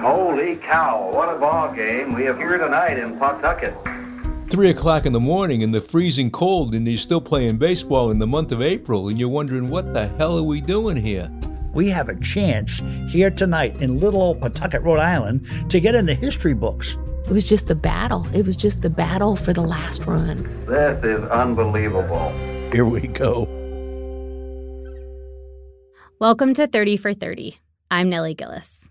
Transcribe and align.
Holy 0.00 0.54
cow, 0.56 1.10
what 1.12 1.28
a 1.28 1.36
ball 1.36 1.74
game 1.74 2.14
we 2.14 2.22
have 2.22 2.38
here 2.38 2.56
tonight 2.56 3.00
in 3.00 3.18
Pawtucket. 3.18 3.74
Three 4.48 4.70
o'clock 4.70 5.06
in 5.06 5.12
the 5.12 5.18
morning 5.18 5.62
in 5.62 5.72
the 5.72 5.80
freezing 5.80 6.30
cold, 6.30 6.76
and 6.76 6.86
you're 6.86 6.96
still 6.96 7.20
playing 7.20 7.58
baseball 7.58 8.12
in 8.12 8.20
the 8.20 8.26
month 8.26 8.52
of 8.52 8.62
April, 8.62 9.08
and 9.08 9.18
you're 9.18 9.28
wondering, 9.28 9.68
what 9.68 9.92
the 9.94 10.06
hell 10.10 10.38
are 10.38 10.44
we 10.44 10.60
doing 10.60 10.96
here? 10.96 11.28
We 11.74 11.88
have 11.88 12.08
a 12.08 12.20
chance 12.20 12.80
here 13.08 13.28
tonight 13.28 13.82
in 13.82 13.98
little 13.98 14.22
old 14.22 14.40
Pawtucket, 14.40 14.82
Rhode 14.82 15.00
Island, 15.00 15.44
to 15.68 15.80
get 15.80 15.96
in 15.96 16.06
the 16.06 16.14
history 16.14 16.54
books. 16.54 16.96
It 17.24 17.32
was 17.32 17.44
just 17.44 17.66
the 17.66 17.74
battle. 17.74 18.24
It 18.32 18.46
was 18.46 18.56
just 18.56 18.82
the 18.82 18.90
battle 18.90 19.34
for 19.34 19.52
the 19.52 19.62
last 19.62 20.06
run. 20.06 20.44
This 20.66 21.02
is 21.02 21.28
unbelievable. 21.28 22.30
Here 22.70 22.84
we 22.84 23.08
go. 23.08 23.48
Welcome 26.20 26.54
to 26.54 26.68
30 26.68 26.96
for 26.98 27.12
30. 27.12 27.58
I'm 27.90 28.08
Nellie 28.08 28.34
Gillis. 28.34 28.88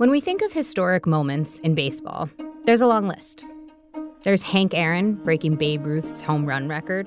When 0.00 0.10
we 0.10 0.20
think 0.22 0.40
of 0.40 0.54
historic 0.54 1.06
moments 1.06 1.58
in 1.58 1.74
baseball, 1.74 2.30
there's 2.64 2.80
a 2.80 2.86
long 2.86 3.06
list. 3.06 3.44
There's 4.22 4.42
Hank 4.42 4.72
Aaron 4.72 5.16
breaking 5.16 5.56
Babe 5.56 5.84
Ruth's 5.84 6.22
home 6.22 6.46
run 6.46 6.68
record, 6.68 7.06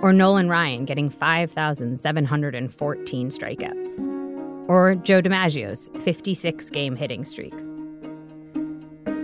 or 0.00 0.14
Nolan 0.14 0.48
Ryan 0.48 0.86
getting 0.86 1.10
5,714 1.10 3.28
strikeouts, 3.28 4.68
or 4.70 4.94
Joe 4.94 5.20
DiMaggio's 5.20 5.90
56 6.02 6.70
game 6.70 6.96
hitting 6.96 7.26
streak. 7.26 7.52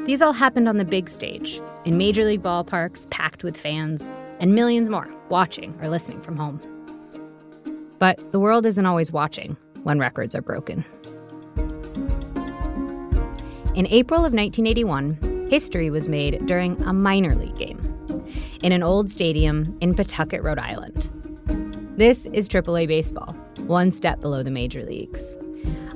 These 0.05 0.21
all 0.21 0.35
happened 0.35 0.69
on 0.69 0.77
the 0.77 0.85
big 0.85 1.09
stage, 1.09 1.63
in 1.87 1.97
major 1.97 2.27
league 2.27 2.43
ballparks 2.43 3.09
packed 3.09 3.45
with 3.45 3.57
fans, 3.57 4.11
and 4.41 4.55
millions 4.55 4.91
more 4.91 5.09
watching 5.31 5.75
or 5.81 5.89
listening 5.89 6.21
from 6.21 6.37
home. 6.37 6.61
But 7.99 8.31
the 8.31 8.41
world 8.41 8.67
isn't 8.67 8.85
always 8.85 9.11
watching 9.11 9.57
when 9.85 9.99
records 9.99 10.35
are 10.35 10.43
broken. 10.43 10.85
In 13.75 13.89
April 13.89 14.25
of 14.25 14.33
1981, 14.33 15.49
history 15.51 15.91
was 15.91 16.09
made 16.09 16.47
during 16.47 16.81
a 16.85 16.93
minor 16.93 17.35
league 17.35 17.57
game 17.57 17.81
in 18.63 18.71
an 18.71 18.85
old 18.85 19.11
stadium 19.11 19.77
in 19.81 19.97
Pawtucket, 19.97 20.45
Rhode 20.45 20.61
Island. 20.61 21.11
This 21.97 22.27
is 22.27 22.49
AAA 22.49 22.87
baseball, 22.87 23.33
one 23.63 23.91
step 23.91 24.21
below 24.21 24.45
the 24.45 24.51
major 24.53 24.85
leagues. 24.85 25.37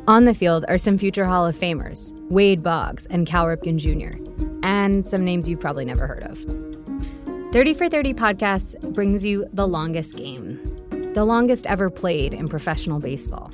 On 0.09 0.25
the 0.25 0.35
field 0.35 0.65
are 0.69 0.77
some 0.77 0.99
future 0.99 1.25
Hall 1.25 1.47
of 1.47 1.57
Famers, 1.57 2.13
Wade 2.29 2.65
Boggs 2.65 3.07
and 3.11 3.29
Cal 3.29 3.45
Ripken 3.45 3.77
Jr., 3.77 4.19
and 4.65 5.07
some 5.07 5.25
names 5.25 5.49
you've 5.49 5.61
probably 5.61 5.85
never 5.85 6.09
heard 6.09 6.25
of. 6.25 6.39
30 7.53 7.75
for 7.75 7.89
30 7.89 8.13
podcasts 8.13 8.93
brings 8.93 9.25
you 9.25 9.47
the 9.53 9.69
longest 9.69 10.17
game, 10.17 10.59
the 11.15 11.25
longest 11.25 11.65
ever 11.69 11.91
played 11.91 12.35
in 12.35 12.49
professional 12.49 12.99
baseball. 12.99 13.53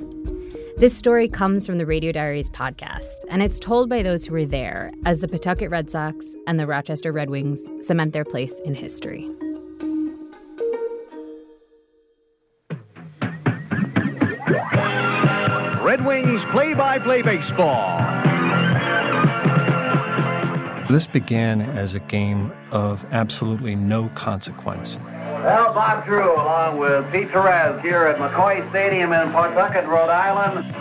This 0.77 0.93
story 0.93 1.29
comes 1.29 1.65
from 1.65 1.77
the 1.77 1.85
Radio 1.85 2.11
Diaries 2.11 2.49
podcast, 2.49 3.23
and 3.29 3.41
it's 3.41 3.59
told 3.59 3.87
by 3.89 4.03
those 4.03 4.25
who 4.25 4.33
were 4.33 4.45
there 4.45 4.91
as 5.05 5.21
the 5.21 5.27
Pawtucket 5.29 5.69
Red 5.69 5.89
Sox 5.89 6.35
and 6.47 6.59
the 6.59 6.67
Rochester 6.67 7.13
Red 7.13 7.29
Wings 7.29 7.65
cement 7.79 8.11
their 8.11 8.25
place 8.25 8.59
in 8.65 8.73
history. 8.73 9.29
Red 15.81 16.05
Wings 16.05 16.41
play 16.51 16.73
by 16.73 16.99
play 16.99 17.21
baseball. 17.21 18.01
This 20.89 21.07
began 21.07 21.61
as 21.61 21.93
a 21.93 22.01
game 22.01 22.51
of 22.71 23.05
absolutely 23.11 23.77
no 23.77 24.09
consequence. 24.09 24.99
Well, 25.45 25.75
Bob 25.75 26.05
Drew, 26.05 26.33
along 26.33 26.79
with 26.79 27.11
Pete 27.11 27.29
Therese 27.29 27.79
here 27.83 28.05
at 28.05 28.17
McCoy 28.17 28.67
Stadium 28.71 29.13
in 29.13 29.31
Pawtucket, 29.31 29.85
Rhode 29.85 30.09
Island. 30.09 30.73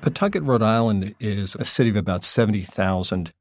Pawtucket, 0.00 0.42
Rhode 0.42 0.62
Island 0.62 1.14
is 1.20 1.54
a 1.56 1.66
city 1.66 1.90
of 1.90 1.96
about 1.96 2.24
70,000, 2.24 3.34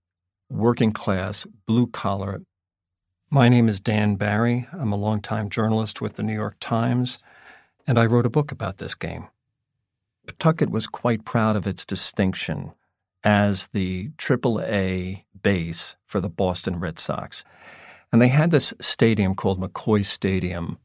working 0.50 0.92
class, 0.92 1.48
blue 1.66 1.88
collar. 1.88 2.42
My 3.30 3.48
name 3.48 3.70
is 3.70 3.80
Dan 3.80 4.18
Barry. 4.18 4.68
I'm 4.74 4.92
a 4.92 4.98
longtime 4.98 5.50
journalist 5.50 6.02
with 6.02 6.16
the 6.16 6.24
New 6.24 6.34
York 6.36 6.58
Times, 6.60 7.18
and 7.88 7.98
I 7.98 8.06
wrote 8.06 8.26
a 8.26 8.30
book 8.30 8.52
about 8.52 8.80
this 8.80 8.96
game. 8.96 9.30
Pawtucket 10.28 10.70
was 10.70 10.88
quite 10.88 11.24
proud 11.24 11.56
of 11.56 11.66
its 11.66 11.86
distinction 11.86 12.74
as 13.24 13.68
the 13.68 14.10
AAA 14.18 15.24
base 15.42 15.96
for 16.06 16.20
the 16.20 16.28
Boston 16.28 16.82
Red 16.82 17.00
Sox. 17.00 17.46
And 18.12 18.22
they 18.22 18.28
had 18.30 18.52
this 18.52 18.74
stadium 18.82 19.36
called 19.36 19.60
McCoy 19.60 20.04
Stadium. 20.06 20.80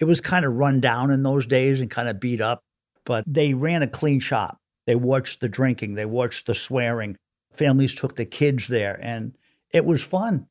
It 0.00 0.04
was 0.06 0.20
kind 0.20 0.44
of 0.44 0.54
run 0.54 0.80
down 0.80 1.10
in 1.10 1.22
those 1.22 1.46
days 1.46 1.80
and 1.80 1.90
kind 1.90 2.08
of 2.08 2.20
beat 2.20 2.40
up, 2.40 2.60
but 3.04 3.24
they 3.26 3.54
ran 3.54 3.82
a 3.82 3.86
clean 3.86 4.20
shop. 4.20 4.58
They 4.86 4.94
watched 4.96 5.40
the 5.40 5.48
drinking, 5.48 5.94
they 5.94 6.06
watched 6.06 6.46
the 6.46 6.54
swearing. 6.54 7.16
Families 7.52 7.94
took 7.94 8.16
the 8.16 8.24
kids 8.24 8.66
there, 8.66 8.98
and 9.00 9.36
it 9.72 9.84
was 9.84 10.02
fun. 10.02 10.48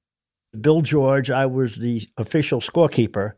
Bill 0.60 0.82
George, 0.82 1.30
I 1.30 1.46
was 1.46 1.78
the 1.78 2.08
official 2.18 2.62
scorekeeper. 2.62 3.34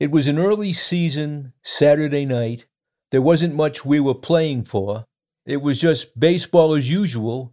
It 0.00 0.10
was 0.10 0.26
an 0.26 0.38
early 0.38 0.72
season 0.72 1.52
Saturday 1.62 2.24
night. 2.24 2.66
There 3.10 3.22
wasn't 3.22 3.54
much 3.54 3.84
we 3.84 4.00
were 4.00 4.14
playing 4.14 4.64
for. 4.64 5.04
It 5.46 5.62
was 5.62 5.80
just 5.80 6.18
baseball 6.18 6.74
as 6.74 6.90
usual. 6.90 7.52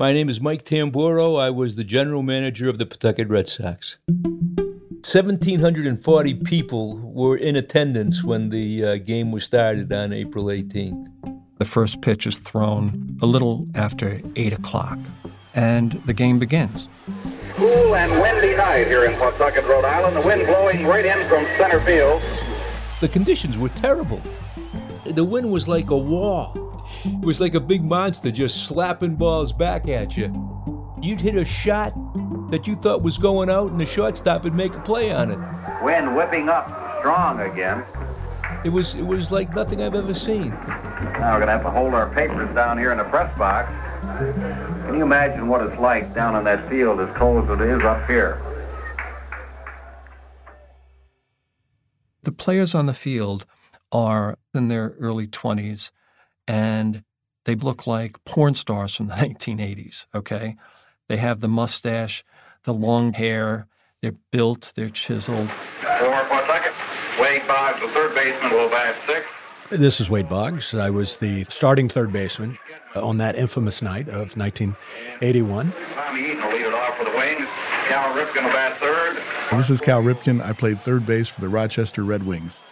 My 0.00 0.12
name 0.12 0.28
is 0.28 0.40
Mike 0.40 0.64
Tamburro. 0.64 1.40
I 1.40 1.50
was 1.50 1.74
the 1.74 1.82
general 1.82 2.22
manager 2.22 2.68
of 2.68 2.78
the 2.78 2.86
Pawtucket 2.86 3.28
Red 3.28 3.48
Sox. 3.48 3.96
1,740 4.06 6.34
people 6.34 6.98
were 6.98 7.36
in 7.36 7.56
attendance 7.56 8.22
when 8.22 8.50
the 8.50 8.84
uh, 8.84 8.98
game 8.98 9.32
was 9.32 9.42
started 9.42 9.92
on 9.92 10.12
April 10.12 10.44
18th. 10.44 11.04
The 11.58 11.64
first 11.64 12.00
pitch 12.00 12.28
is 12.28 12.38
thrown 12.38 13.18
a 13.20 13.26
little 13.26 13.66
after 13.74 14.22
8 14.36 14.52
o'clock, 14.52 15.00
and 15.54 16.00
the 16.06 16.14
game 16.14 16.38
begins. 16.38 16.88
Cool 17.56 17.96
and 17.96 18.22
windy 18.22 18.54
night 18.54 18.86
here 18.86 19.04
in 19.04 19.18
Pawtucket, 19.18 19.64
Rhode 19.64 19.84
Island. 19.84 20.16
The 20.16 20.22
wind 20.24 20.46
blowing 20.46 20.86
right 20.86 21.06
in 21.06 21.28
from 21.28 21.44
center 21.58 21.84
field. 21.84 22.22
The 23.00 23.08
conditions 23.08 23.58
were 23.58 23.70
terrible. 23.70 24.22
The 25.06 25.24
wind 25.24 25.50
was 25.50 25.66
like 25.66 25.90
a 25.90 25.98
wall. 25.98 26.67
It 27.04 27.24
was 27.24 27.40
like 27.40 27.54
a 27.54 27.60
big 27.60 27.84
monster 27.84 28.30
just 28.30 28.66
slapping 28.66 29.16
balls 29.16 29.52
back 29.52 29.88
at 29.88 30.16
you. 30.16 30.32
You'd 31.00 31.20
hit 31.20 31.36
a 31.36 31.44
shot 31.44 31.92
that 32.50 32.66
you 32.66 32.76
thought 32.76 33.02
was 33.02 33.18
going 33.18 33.50
out, 33.50 33.70
and 33.70 33.80
the 33.80 33.86
shortstop 33.86 34.44
would 34.44 34.54
make 34.54 34.74
a 34.74 34.80
play 34.80 35.12
on 35.12 35.30
it. 35.30 35.84
Wind 35.84 36.16
whipping 36.16 36.48
up 36.48 36.66
strong 37.00 37.40
again. 37.40 37.84
It 38.64 38.70
was 38.70 38.94
it 38.94 39.02
was 39.02 39.30
like 39.30 39.54
nothing 39.54 39.82
I've 39.82 39.94
ever 39.94 40.14
seen. 40.14 40.50
Now 40.50 41.34
we're 41.34 41.44
going 41.44 41.46
to 41.46 41.52
have 41.52 41.62
to 41.62 41.70
hold 41.70 41.94
our 41.94 42.12
papers 42.12 42.52
down 42.54 42.78
here 42.78 42.90
in 42.90 42.98
the 42.98 43.04
press 43.04 43.36
box. 43.38 43.70
Can 44.18 44.96
you 44.96 45.02
imagine 45.02 45.46
what 45.48 45.62
it's 45.62 45.78
like 45.80 46.14
down 46.14 46.34
in 46.34 46.44
that 46.44 46.68
field 46.68 47.00
as 47.00 47.16
cold 47.16 47.44
as 47.44 47.60
it 47.60 47.68
is 47.68 47.82
up 47.82 48.08
here? 48.08 48.42
The 52.22 52.32
players 52.32 52.74
on 52.74 52.86
the 52.86 52.94
field 52.94 53.46
are 53.92 54.38
in 54.52 54.68
their 54.68 54.96
early 54.98 55.26
20s 55.28 55.90
and 56.48 57.04
they 57.44 57.54
look 57.54 57.86
like 57.86 58.22
porn 58.24 58.54
stars 58.56 58.96
from 58.96 59.06
the 59.06 59.14
1980s, 59.14 60.06
okay? 60.14 60.56
They 61.08 61.18
have 61.18 61.40
the 61.40 61.48
mustache, 61.48 62.24
the 62.64 62.74
long 62.74 63.12
hair, 63.12 63.68
they're 64.02 64.16
built, 64.32 64.72
they're 64.74 64.90
chiseled. 64.90 65.50
For 65.80 66.26
Pawtucket, 66.28 66.72
Wade 67.20 67.46
Boggs, 67.46 67.80
the 67.80 67.88
third 67.88 68.14
baseman, 68.14 68.52
will 68.52 68.68
bat 68.68 68.96
six. 69.06 69.26
This 69.70 70.00
is 70.00 70.08
Wade 70.08 70.28
Boggs. 70.28 70.74
I 70.74 70.88
was 70.90 71.18
the 71.18 71.44
starting 71.44 71.88
third 71.88 72.10
baseman 72.12 72.58
uh, 72.96 73.06
on 73.06 73.18
that 73.18 73.36
infamous 73.36 73.82
night 73.82 74.08
of 74.08 74.36
1981. 74.36 75.72
Tommy 75.94 76.20
Eaton 76.20 76.42
will 76.42 76.52
lead 76.52 76.66
it 76.66 76.74
off 76.74 76.96
for 76.96 77.04
the 77.04 77.10
Wings. 77.10 77.46
Cal 77.86 78.14
Ripken 78.14 78.44
will 78.44 78.52
bat 78.52 78.78
third. 78.78 79.18
This 79.58 79.68
is 79.68 79.80
Cal 79.80 80.02
Ripken. 80.02 80.42
I 80.42 80.52
played 80.52 80.82
third 80.84 81.04
base 81.04 81.28
for 81.28 81.40
the 81.40 81.48
Rochester 81.48 82.02
Red 82.04 82.24
Wings. 82.24 82.62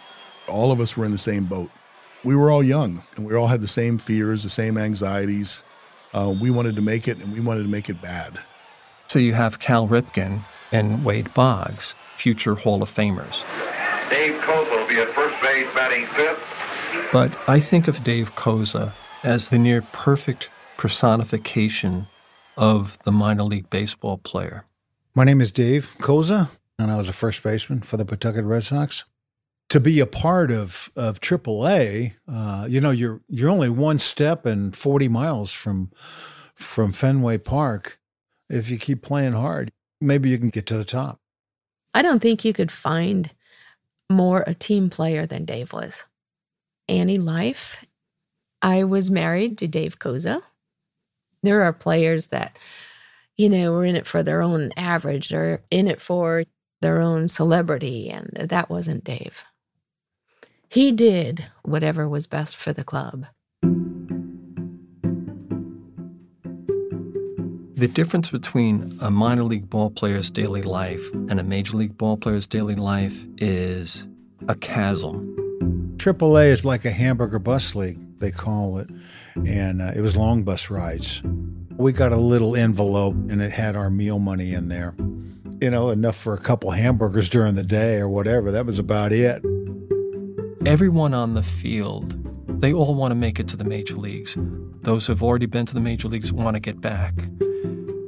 All 0.47 0.71
of 0.71 0.79
us 0.79 0.95
were 0.97 1.05
in 1.05 1.11
the 1.11 1.17
same 1.17 1.45
boat. 1.45 1.69
We 2.27 2.35
were 2.35 2.51
all 2.51 2.61
young 2.61 3.03
and 3.15 3.25
we 3.25 3.33
all 3.35 3.47
had 3.47 3.61
the 3.61 3.67
same 3.67 3.97
fears, 3.97 4.43
the 4.43 4.49
same 4.49 4.77
anxieties. 4.77 5.63
Uh, 6.13 6.35
we 6.37 6.51
wanted 6.51 6.75
to 6.75 6.81
make 6.81 7.07
it 7.07 7.19
and 7.19 7.31
we 7.31 7.39
wanted 7.39 7.63
to 7.63 7.69
make 7.69 7.87
it 7.87 8.01
bad. 8.01 8.37
So 9.07 9.17
you 9.17 9.33
have 9.33 9.59
Cal 9.59 9.87
Ripken 9.87 10.43
and 10.73 11.05
Wade 11.05 11.33
Boggs, 11.33 11.95
future 12.17 12.55
Hall 12.55 12.83
of 12.83 12.93
Famers. 12.93 13.45
Dave 14.09 14.33
Koza 14.41 14.69
will 14.71 14.85
be 14.89 14.97
at 14.97 15.07
first 15.15 15.41
base 15.41 15.73
batting 15.73 16.05
fifth. 16.17 16.43
But 17.13 17.33
I 17.47 17.61
think 17.61 17.87
of 17.87 18.03
Dave 18.03 18.35
Koza 18.35 18.91
as 19.23 19.47
the 19.47 19.57
near 19.57 19.81
perfect 19.93 20.49
personification 20.75 22.07
of 22.57 22.99
the 23.03 23.11
minor 23.13 23.43
league 23.43 23.69
baseball 23.69 24.17
player. 24.17 24.65
My 25.15 25.23
name 25.23 25.39
is 25.39 25.53
Dave 25.53 25.95
Koza, 26.01 26.49
and 26.77 26.91
I 26.91 26.97
was 26.97 27.07
a 27.07 27.13
first 27.13 27.41
baseman 27.41 27.83
for 27.83 27.95
the 27.95 28.03
Pawtucket 28.03 28.43
Red 28.43 28.65
Sox. 28.65 29.05
To 29.69 29.79
be 29.79 29.99
a 29.99 30.05
part 30.05 30.49
of 30.49 30.91
of 30.95 31.19
AAA, 31.19 32.13
uh, 32.27 32.67
you 32.69 32.79
know, 32.79 32.91
you're 32.91 33.21
you're 33.27 33.49
only 33.49 33.69
one 33.69 33.99
step 33.99 34.45
and 34.45 34.75
40 34.75 35.07
miles 35.09 35.51
from 35.51 35.91
from 36.55 36.93
Fenway 36.93 37.37
Park. 37.39 37.99
If 38.49 38.69
you 38.69 38.77
keep 38.77 39.01
playing 39.01 39.33
hard, 39.33 39.71
maybe 39.99 40.29
you 40.29 40.37
can 40.37 40.49
get 40.49 40.65
to 40.67 40.77
the 40.77 40.85
top. 40.85 41.19
I 41.93 42.01
don't 42.01 42.21
think 42.21 42.45
you 42.45 42.53
could 42.53 42.71
find 42.71 43.31
more 44.09 44.43
a 44.47 44.53
team 44.53 44.89
player 44.89 45.25
than 45.25 45.45
Dave 45.45 45.73
was. 45.73 46.05
Annie 46.87 47.17
Life, 47.17 47.85
I 48.61 48.83
was 48.83 49.11
married 49.11 49.57
to 49.57 49.67
Dave 49.67 49.99
Koza. 49.99 50.41
There 51.43 51.63
are 51.63 51.73
players 51.73 52.27
that, 52.27 52.57
you 53.35 53.49
know, 53.49 53.73
were 53.73 53.85
in 53.85 53.95
it 53.95 54.07
for 54.07 54.23
their 54.23 54.41
own 54.41 54.71
average, 54.77 55.29
they're 55.29 55.61
in 55.69 55.87
it 55.87 56.01
for 56.01 56.43
their 56.81 57.01
own 57.01 57.27
celebrity, 57.27 58.09
and 58.09 58.29
that 58.35 58.69
wasn't 58.69 59.03
Dave. 59.03 59.43
He 60.69 60.91
did 60.91 61.45
whatever 61.63 62.09
was 62.09 62.27
best 62.27 62.57
for 62.57 62.73
the 62.73 62.83
club. 62.83 63.25
The 67.75 67.87
difference 67.87 68.31
between 68.31 68.97
a 69.01 69.09
minor 69.09 69.43
league 69.43 69.69
ball 69.69 69.91
player's 69.91 70.29
daily 70.29 70.63
life 70.63 71.09
and 71.13 71.39
a 71.39 71.43
major 71.43 71.77
league 71.77 71.97
ball 71.97 72.17
player's 72.17 72.47
daily 72.47 72.75
life 72.75 73.25
is 73.37 74.07
a 74.49 74.55
chasm. 74.55 75.35
AAA 75.97 76.47
is 76.47 76.65
like 76.65 76.83
a 76.83 76.91
hamburger 76.91 77.39
bus 77.39 77.73
league, 77.73 78.19
they 78.19 78.31
call 78.31 78.77
it, 78.79 78.89
and 79.45 79.81
uh, 79.81 79.91
it 79.95 80.01
was 80.01 80.17
long 80.17 80.43
bus 80.43 80.69
rides. 80.69 81.21
We 81.77 81.93
got 81.93 82.11
a 82.11 82.17
little 82.17 82.57
envelope 82.57 83.13
and 83.13 83.41
it 83.41 83.51
had 83.51 83.77
our 83.77 83.89
meal 83.89 84.19
money 84.19 84.53
in 84.53 84.67
there. 84.67 84.95
You 85.61 85.71
know, 85.71 85.91
enough 85.91 86.17
for 86.17 86.33
a 86.33 86.39
couple 86.39 86.71
hamburgers 86.71 87.29
during 87.29 87.55
the 87.55 87.63
day 87.63 87.97
or 87.97 88.09
whatever. 88.09 88.51
That 88.51 88.65
was 88.65 88.79
about 88.79 89.13
it. 89.13 89.41
Everyone 90.67 91.13
on 91.13 91.33
the 91.33 91.43
field, 91.43 92.13
they 92.61 92.73
all 92.73 92.93
want 92.93 93.11
to 93.11 93.15
make 93.15 93.39
it 93.39 93.47
to 93.47 93.55
the 93.55 93.63
major 93.63 93.95
leagues. 93.95 94.37
Those 94.81 95.07
who 95.07 95.13
have 95.13 95.23
already 95.23 95.45
been 95.45 95.65
to 95.65 95.73
the 95.73 95.79
major 95.79 96.09
leagues 96.09 96.33
want 96.33 96.55
to 96.55 96.59
get 96.59 96.81
back. 96.81 97.13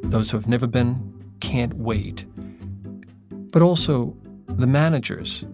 Those 0.03 0.29
who 0.29 0.35
have 0.35 0.49
never 0.49 0.67
been 0.67 1.33
can't 1.39 1.73
wait. 1.75 2.25
But 3.53 3.61
also, 3.61 4.13
the 4.49 4.67
managers 4.67 5.45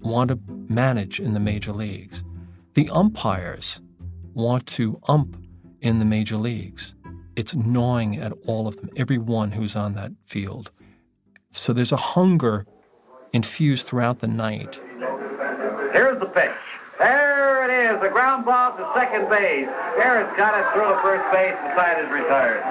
want 0.00 0.30
to 0.30 0.38
manage 0.48 1.20
in 1.20 1.34
the 1.34 1.40
major 1.40 1.72
leagues. 1.72 2.24
The 2.72 2.88
umpires 2.88 3.82
want 4.32 4.66
to 4.68 4.98
ump 5.06 5.36
in 5.82 5.98
the 5.98 6.06
major 6.06 6.38
leagues. 6.38 6.94
It's 7.36 7.54
gnawing 7.54 8.16
at 8.16 8.32
all 8.46 8.66
of 8.66 8.76
them, 8.76 8.88
everyone 8.96 9.52
who's 9.52 9.76
on 9.76 9.92
that 9.96 10.12
field. 10.24 10.70
So 11.52 11.74
there's 11.74 11.92
a 11.92 11.98
hunger 11.98 12.64
infused 13.34 13.84
throughout 13.84 14.20
the 14.20 14.28
night. 14.28 14.80
Here's 15.92 16.18
the 16.20 16.26
pitch. 16.26 16.50
There 16.98 17.64
it 17.64 17.70
is, 17.70 18.00
the 18.02 18.08
ground 18.08 18.44
ball 18.44 18.76
to 18.76 18.90
second 18.94 19.30
base. 19.30 19.68
Garrett's 19.96 20.36
got 20.36 20.58
it 20.58 20.66
through 20.74 20.88
the 20.88 21.00
first 21.02 21.32
base. 21.32 21.54
The 21.54 21.76
side 21.76 22.04
is 22.04 22.10
retired. 22.10 22.62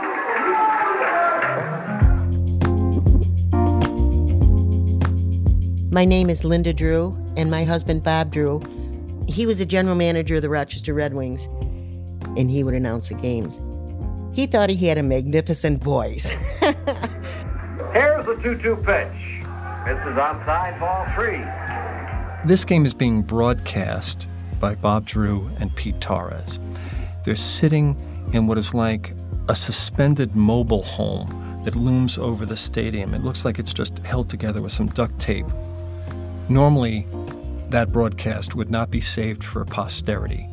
My 5.91 6.05
name 6.05 6.29
is 6.29 6.43
Linda 6.43 6.73
Drew, 6.73 7.17
and 7.37 7.49
my 7.49 7.63
husband, 7.63 8.03
Bob 8.03 8.31
Drew, 8.31 8.61
he 9.27 9.45
was 9.45 9.57
the 9.57 9.65
general 9.65 9.95
manager 9.95 10.35
of 10.35 10.41
the 10.41 10.49
Rochester 10.49 10.93
Red 10.93 11.13
Wings, 11.13 11.45
and 12.37 12.51
he 12.51 12.63
would 12.63 12.73
announce 12.75 13.09
the 13.09 13.15
games. 13.15 13.61
He 14.37 14.45
thought 14.45 14.69
he 14.69 14.87
had 14.87 14.97
a 14.97 15.03
magnificent 15.03 15.83
voice. 15.83 16.27
Here's 17.93 18.25
the 18.25 18.39
2 18.43 18.61
2 18.61 18.75
pitch. 18.85 19.27
This 19.87 19.97
is 20.05 20.17
outside 20.17 20.77
ball 20.79 21.07
three. 21.15 21.41
This 22.47 22.63
game 22.63 22.85
is 22.85 22.93
being 22.93 23.23
broadcast 23.23 24.25
by 24.61 24.75
Bob 24.75 25.05
Drew 25.05 25.51
and 25.59 25.75
Pete 25.75 25.99
Torres. 25.99 26.59
They're 27.25 27.35
sitting 27.35 27.97
in 28.31 28.47
what 28.47 28.57
is 28.57 28.73
like 28.73 29.13
a 29.49 29.55
suspended 29.55 30.33
mobile 30.33 30.83
home 30.83 31.61
that 31.65 31.75
looms 31.75 32.17
over 32.17 32.45
the 32.45 32.55
stadium. 32.55 33.13
It 33.13 33.21
looks 33.21 33.43
like 33.43 33.59
it's 33.59 33.73
just 33.73 33.99
held 33.99 34.29
together 34.29 34.61
with 34.61 34.71
some 34.71 34.87
duct 34.87 35.19
tape. 35.19 35.45
Normally, 36.47 37.05
that 37.67 37.91
broadcast 37.91 38.55
would 38.55 38.69
not 38.69 38.91
be 38.91 39.01
saved 39.01 39.43
for 39.43 39.65
posterity, 39.65 40.47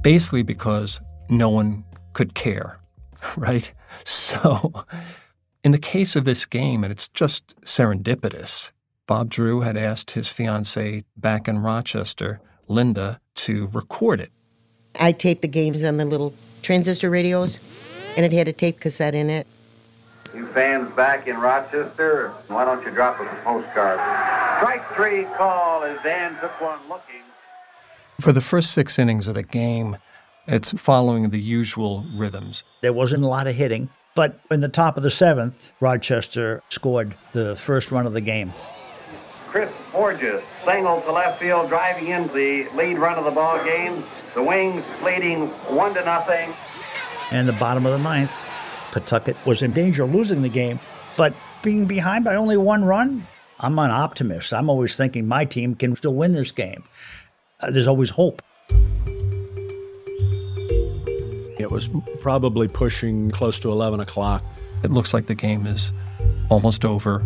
basically 0.00 0.42
because 0.42 0.98
no 1.28 1.50
one 1.50 1.84
could 2.14 2.32
care, 2.32 2.80
right? 3.36 3.70
So, 4.04 4.72
in 5.62 5.72
the 5.72 5.78
case 5.78 6.16
of 6.16 6.24
this 6.24 6.46
game, 6.46 6.82
and 6.82 6.90
it's 6.90 7.08
just 7.08 7.54
serendipitous, 7.66 8.72
Bob 9.12 9.28
Drew 9.28 9.60
had 9.60 9.76
asked 9.76 10.12
his 10.12 10.28
fiancee 10.28 11.04
back 11.18 11.46
in 11.46 11.58
Rochester, 11.58 12.40
Linda, 12.66 13.20
to 13.34 13.68
record 13.70 14.22
it. 14.22 14.32
I 14.98 15.12
taped 15.12 15.42
the 15.42 15.48
games 15.48 15.84
on 15.84 15.98
the 15.98 16.06
little 16.06 16.32
transistor 16.62 17.10
radios, 17.10 17.60
and 18.16 18.24
it 18.24 18.32
had 18.32 18.48
a 18.48 18.54
tape 18.54 18.80
cassette 18.80 19.14
in 19.14 19.28
it. 19.28 19.46
You 20.34 20.46
fans 20.46 20.90
back 20.96 21.26
in 21.26 21.36
Rochester, 21.36 22.30
why 22.48 22.64
don't 22.64 22.82
you 22.86 22.90
drop 22.90 23.20
us 23.20 23.30
a 23.30 23.44
postcard? 23.44 23.98
Strike 24.56 24.82
three 24.94 25.24
call 25.36 25.84
as 25.84 25.98
Dan 26.02 26.40
took 26.40 26.58
one 26.58 26.80
looking. 26.88 27.20
For 28.18 28.32
the 28.32 28.40
first 28.40 28.72
six 28.72 28.98
innings 28.98 29.28
of 29.28 29.34
the 29.34 29.42
game, 29.42 29.98
it's 30.46 30.72
following 30.80 31.28
the 31.28 31.38
usual 31.38 32.06
rhythms. 32.14 32.64
There 32.80 32.94
wasn't 32.94 33.24
a 33.24 33.28
lot 33.28 33.46
of 33.46 33.56
hitting, 33.56 33.90
but 34.14 34.40
in 34.50 34.62
the 34.62 34.70
top 34.70 34.96
of 34.96 35.02
the 35.02 35.10
seventh, 35.10 35.74
Rochester 35.80 36.62
scored 36.70 37.14
the 37.32 37.56
first 37.56 37.92
run 37.92 38.06
of 38.06 38.14
the 38.14 38.22
game. 38.22 38.54
Chris 39.52 39.70
Bourjos 39.92 40.42
singled 40.64 41.04
to 41.04 41.12
left 41.12 41.38
field, 41.38 41.68
driving 41.68 42.08
in 42.08 42.26
the 42.28 42.66
lead 42.70 42.98
run 42.98 43.18
of 43.18 43.26
the 43.26 43.30
ball 43.30 43.62
game. 43.62 44.02
The 44.34 44.42
Wings 44.42 44.82
leading 45.04 45.48
one 45.68 45.92
to 45.92 46.02
nothing. 46.02 46.54
And 47.32 47.46
the 47.46 47.52
bottom 47.52 47.84
of 47.84 47.92
the 47.92 47.98
ninth, 47.98 48.32
Pawtucket 48.92 49.36
was 49.44 49.60
in 49.60 49.72
danger 49.72 50.04
of 50.04 50.14
losing 50.14 50.40
the 50.40 50.48
game, 50.48 50.80
but 51.18 51.34
being 51.62 51.84
behind 51.84 52.24
by 52.24 52.34
only 52.34 52.56
one 52.56 52.82
run, 52.82 53.26
I'm 53.60 53.78
an 53.78 53.90
optimist. 53.90 54.54
I'm 54.54 54.70
always 54.70 54.96
thinking 54.96 55.28
my 55.28 55.44
team 55.44 55.74
can 55.74 55.94
still 55.96 56.14
win 56.14 56.32
this 56.32 56.50
game. 56.50 56.84
Uh, 57.60 57.70
there's 57.70 57.86
always 57.86 58.08
hope. 58.08 58.40
It 61.58 61.70
was 61.70 61.90
probably 62.22 62.68
pushing 62.68 63.30
close 63.30 63.60
to 63.60 63.70
11 63.70 64.00
o'clock. 64.00 64.42
It 64.82 64.90
looks 64.92 65.12
like 65.12 65.26
the 65.26 65.34
game 65.34 65.66
is 65.66 65.92
almost 66.48 66.86
over. 66.86 67.22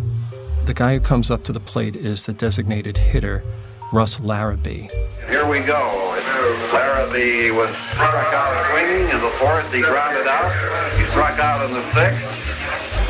The 0.67 0.73
guy 0.73 0.95
who 0.95 0.99
comes 0.99 1.31
up 1.31 1.45
to 1.45 1.53
the 1.53 1.61
plate 1.61 1.95
is 1.95 2.25
the 2.25 2.33
designated 2.33 2.97
hitter, 2.97 3.41
Russ 3.93 4.19
Laribee. 4.19 4.91
Here 5.29 5.47
we 5.47 5.61
go. 5.61 5.93
Laribee 6.73 7.55
was 7.55 7.69
struck 7.93 8.33
out 8.33 8.69
swinging 8.71 9.09
in 9.09 9.21
the 9.21 9.29
fourth. 9.39 9.71
He 9.71 9.79
grounded 9.79 10.27
out. 10.27 10.51
He 10.99 11.05
struck 11.05 11.39
out 11.39 11.65
in 11.65 11.73
the 11.73 11.93
sixth. 11.93 12.21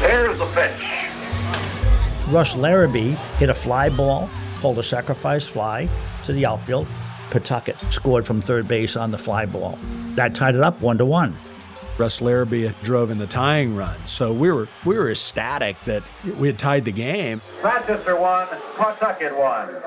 Here's 0.01 0.37
the 0.37 0.45
pitch. 0.53 2.31
Russ 2.31 2.53
Laribee 2.53 3.15
hit 3.39 3.49
a 3.49 3.55
fly 3.55 3.89
ball 3.89 4.29
called 4.59 4.77
a 4.77 4.83
sacrifice 4.83 5.47
fly 5.47 5.89
to 6.25 6.33
the 6.33 6.45
outfield. 6.45 6.85
Pawtucket 7.31 7.91
scored 7.91 8.27
from 8.27 8.39
third 8.39 8.67
base 8.67 8.95
on 8.95 9.09
the 9.09 9.17
fly 9.17 9.47
ball. 9.47 9.79
That 10.13 10.35
tied 10.35 10.53
it 10.53 10.61
up 10.61 10.79
one 10.79 10.99
to 10.99 11.05
one. 11.07 11.35
Russ 11.97 12.19
Laribee 12.19 12.73
drove 12.83 13.09
in 13.09 13.17
the 13.17 13.25
tying 13.25 13.75
run, 13.75 14.05
so 14.05 14.31
we 14.31 14.51
were 14.51 14.69
we 14.85 14.95
were 14.97 15.09
ecstatic 15.09 15.77
that 15.85 16.03
we 16.37 16.47
had 16.47 16.59
tied 16.59 16.85
the 16.85 16.91
game. 16.91 17.41
Rochester 17.63 18.15
won. 18.15 18.47
Pawtucket 18.77 19.35
won. 19.35 19.81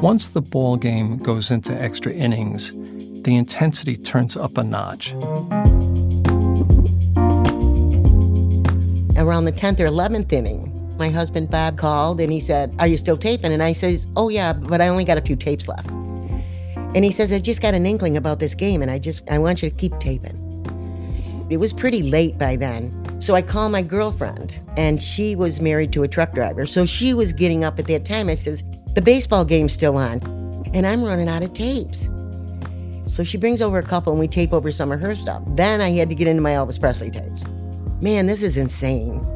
Once 0.00 0.28
the 0.28 0.40
ball 0.40 0.76
game 0.76 1.18
goes 1.18 1.50
into 1.50 1.74
extra 1.74 2.10
innings, 2.12 2.72
the 3.24 3.36
intensity 3.36 3.96
turns 3.96 4.36
up 4.36 4.56
a 4.56 4.64
notch. 4.64 5.12
Around 9.16 9.44
the 9.44 9.52
10th 9.52 9.80
or 9.80 9.86
11th 9.86 10.32
inning, 10.32 10.96
my 10.96 11.10
husband 11.10 11.50
Bob 11.50 11.76
called 11.76 12.20
and 12.20 12.32
he 12.32 12.40
said, 12.40 12.74
Are 12.78 12.86
you 12.86 12.96
still 12.96 13.16
taping? 13.16 13.52
And 13.52 13.62
I 13.62 13.72
says, 13.72 14.06
Oh, 14.16 14.28
yeah, 14.28 14.52
but 14.52 14.80
I 14.80 14.88
only 14.88 15.04
got 15.04 15.18
a 15.18 15.20
few 15.20 15.36
tapes 15.36 15.68
left. 15.68 15.88
And 16.94 17.04
he 17.04 17.10
says, 17.10 17.30
I 17.30 17.38
just 17.38 17.60
got 17.62 17.74
an 17.74 17.86
inkling 17.86 18.16
about 18.16 18.38
this 18.40 18.54
game 18.54 18.82
and 18.82 18.90
I 18.90 18.98
just, 18.98 19.22
I 19.30 19.38
want 19.38 19.62
you 19.62 19.70
to 19.70 19.76
keep 19.76 19.98
taping. 19.98 20.36
It 21.50 21.58
was 21.58 21.72
pretty 21.72 22.02
late 22.02 22.38
by 22.38 22.56
then. 22.56 22.96
So 23.20 23.34
I 23.34 23.42
called 23.42 23.72
my 23.72 23.82
girlfriend 23.82 24.58
and 24.76 25.00
she 25.02 25.36
was 25.36 25.60
married 25.60 25.92
to 25.92 26.02
a 26.02 26.08
truck 26.08 26.32
driver. 26.32 26.64
So 26.64 26.86
she 26.86 27.12
was 27.12 27.32
getting 27.32 27.62
up 27.64 27.78
at 27.78 27.86
that 27.88 28.04
time. 28.04 28.28
I 28.28 28.34
says, 28.34 28.64
The 28.94 29.02
baseball 29.02 29.44
game's 29.44 29.72
still 29.72 29.96
on. 29.98 30.20
and 30.72 30.86
I'm 30.86 31.02
running 31.04 31.28
out 31.28 31.42
of 31.42 31.52
tapes. 31.52 32.08
So 33.06 33.22
she 33.22 33.38
brings 33.38 33.60
over 33.60 33.78
a 33.78 33.82
couple 33.82 34.12
and 34.12 34.20
we 34.20 34.28
tape 34.28 34.52
over 34.52 34.70
some 34.70 34.92
of 34.92 35.00
her 35.00 35.14
stuff. 35.14 35.42
Then 35.48 35.80
I 35.80 35.90
had 35.90 36.08
to 36.10 36.14
get 36.14 36.28
into 36.28 36.42
my 36.42 36.52
Elvis 36.52 36.78
Presley 36.78 37.10
tapes. 37.10 37.44
Man, 38.00 38.26
this 38.26 38.42
is 38.42 38.56
insane. 38.56 39.26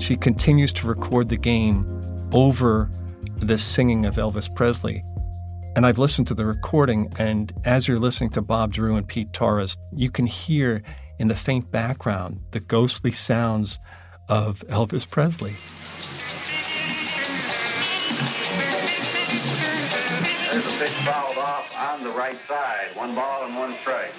She 0.00 0.16
continues 0.16 0.72
to 0.74 0.86
record 0.86 1.28
the 1.28 1.36
game 1.36 2.28
over 2.32 2.90
the 3.38 3.58
singing 3.58 4.06
of 4.06 4.16
Elvis 4.16 4.52
Presley. 4.54 5.04
And 5.76 5.86
I've 5.86 5.98
listened 5.98 6.26
to 6.28 6.34
the 6.34 6.44
recording, 6.44 7.12
and 7.18 7.52
as 7.64 7.86
you're 7.86 8.00
listening 8.00 8.30
to 8.30 8.42
Bob 8.42 8.72
Drew 8.72 8.96
and 8.96 9.06
Pete 9.06 9.32
Torres, 9.32 9.76
you 9.92 10.10
can 10.10 10.26
hear 10.26 10.82
in 11.18 11.28
the 11.28 11.34
faint 11.34 11.70
background 11.70 12.40
the 12.50 12.60
ghostly 12.60 13.12
sounds 13.12 13.78
of 14.28 14.64
Elvis 14.68 15.08
Presley. 15.08 15.54
Pitch 20.80 20.96
fouled 21.04 21.36
off 21.36 21.70
on 21.76 22.02
the 22.02 22.08
right 22.08 22.38
side. 22.48 22.88
One 22.94 23.14
ball 23.14 23.44
and 23.44 23.54
one 23.54 23.74
strike. 23.82 24.14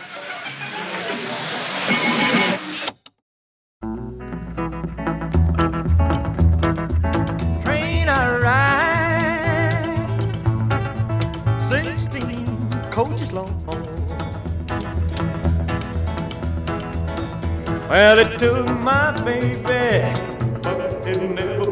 Train 7.64 8.08
I 8.08 8.38
ride, 11.58 11.64
16 11.64 12.70
coaches 12.92 13.32
long. 13.34 13.66
Well, 17.90 18.20
it 18.20 18.38
took 18.38 18.70
my 18.82 19.20
baby, 19.26 19.60
but 20.62 21.08
it 21.08 21.20
never 21.32 21.71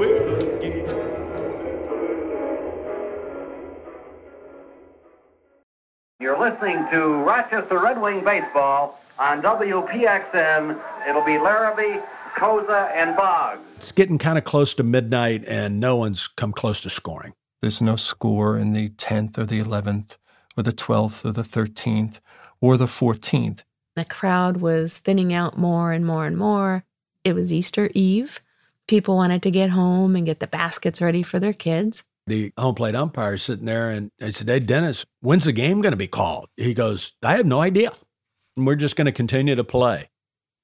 listening 6.50 6.90
to 6.92 7.06
Rochester 7.24 7.80
Red 7.80 8.02
Wing 8.02 8.24
Baseball 8.24 9.00
on 9.20 9.40
WPXN. 9.44 10.82
It'll 11.08 11.24
be 11.24 11.34
Laribee, 11.34 12.04
Koza, 12.36 12.90
and 12.96 13.16
Boggs. 13.16 13.62
It's 13.76 13.92
getting 13.92 14.18
kind 14.18 14.36
of 14.38 14.46
close 14.46 14.74
to 14.76 14.84
midnight, 14.84 15.44
and 15.48 15.80
no 15.80 15.96
one's 15.96 16.28
come 16.28 16.52
close 16.52 16.82
to 16.82 16.90
scoring. 16.90 17.34
There's 17.62 17.84
no 17.84 17.96
score 17.96 18.58
in 18.58 18.74
the 18.74 18.90
10th 18.90 19.38
or 19.38 19.46
the 19.46 19.62
11th 19.62 20.18
or 20.58 20.64
the 20.64 20.72
12th 20.72 21.24
or 21.24 21.34
the 21.34 21.44
13th 21.44 22.20
or 22.62 22.78
the 22.78 22.88
14th. 22.88 23.64
The 23.96 24.06
crowd 24.06 24.58
was 24.58 24.98
thinning 24.98 25.32
out 25.32 25.56
more 25.56 25.92
and 25.92 26.04
more 26.04 26.26
and 26.26 26.36
more. 26.36 26.84
It 27.24 27.34
was 27.34 27.54
Easter 27.54 27.92
Eve. 27.94 28.40
People 28.88 29.16
wanted 29.16 29.44
to 29.44 29.52
get 29.52 29.70
home 29.70 30.16
and 30.16 30.26
get 30.26 30.40
the 30.40 30.48
baskets 30.48 31.00
ready 31.00 31.22
for 31.22 31.38
their 31.38 31.54
kids. 31.54 32.04
The 32.30 32.54
home 32.60 32.76
plate 32.76 32.94
umpire 32.94 33.38
sitting 33.38 33.66
there, 33.66 33.90
and 33.90 34.12
I 34.22 34.30
said, 34.30 34.48
Hey, 34.48 34.60
Dennis, 34.60 35.04
when's 35.20 35.46
the 35.46 35.52
game 35.52 35.82
going 35.82 35.94
to 35.94 35.98
be 35.98 36.08
called? 36.08 36.48
He 36.58 36.76
goes, 36.76 37.14
I 37.24 37.38
have 37.38 37.48
no 37.48 37.60
idea. 37.60 37.90
And 38.56 38.68
we're 38.68 38.76
just 38.76 38.96
going 38.96 39.08
to 39.08 39.12
continue 39.12 39.56
to 39.56 39.64
play. 39.64 40.10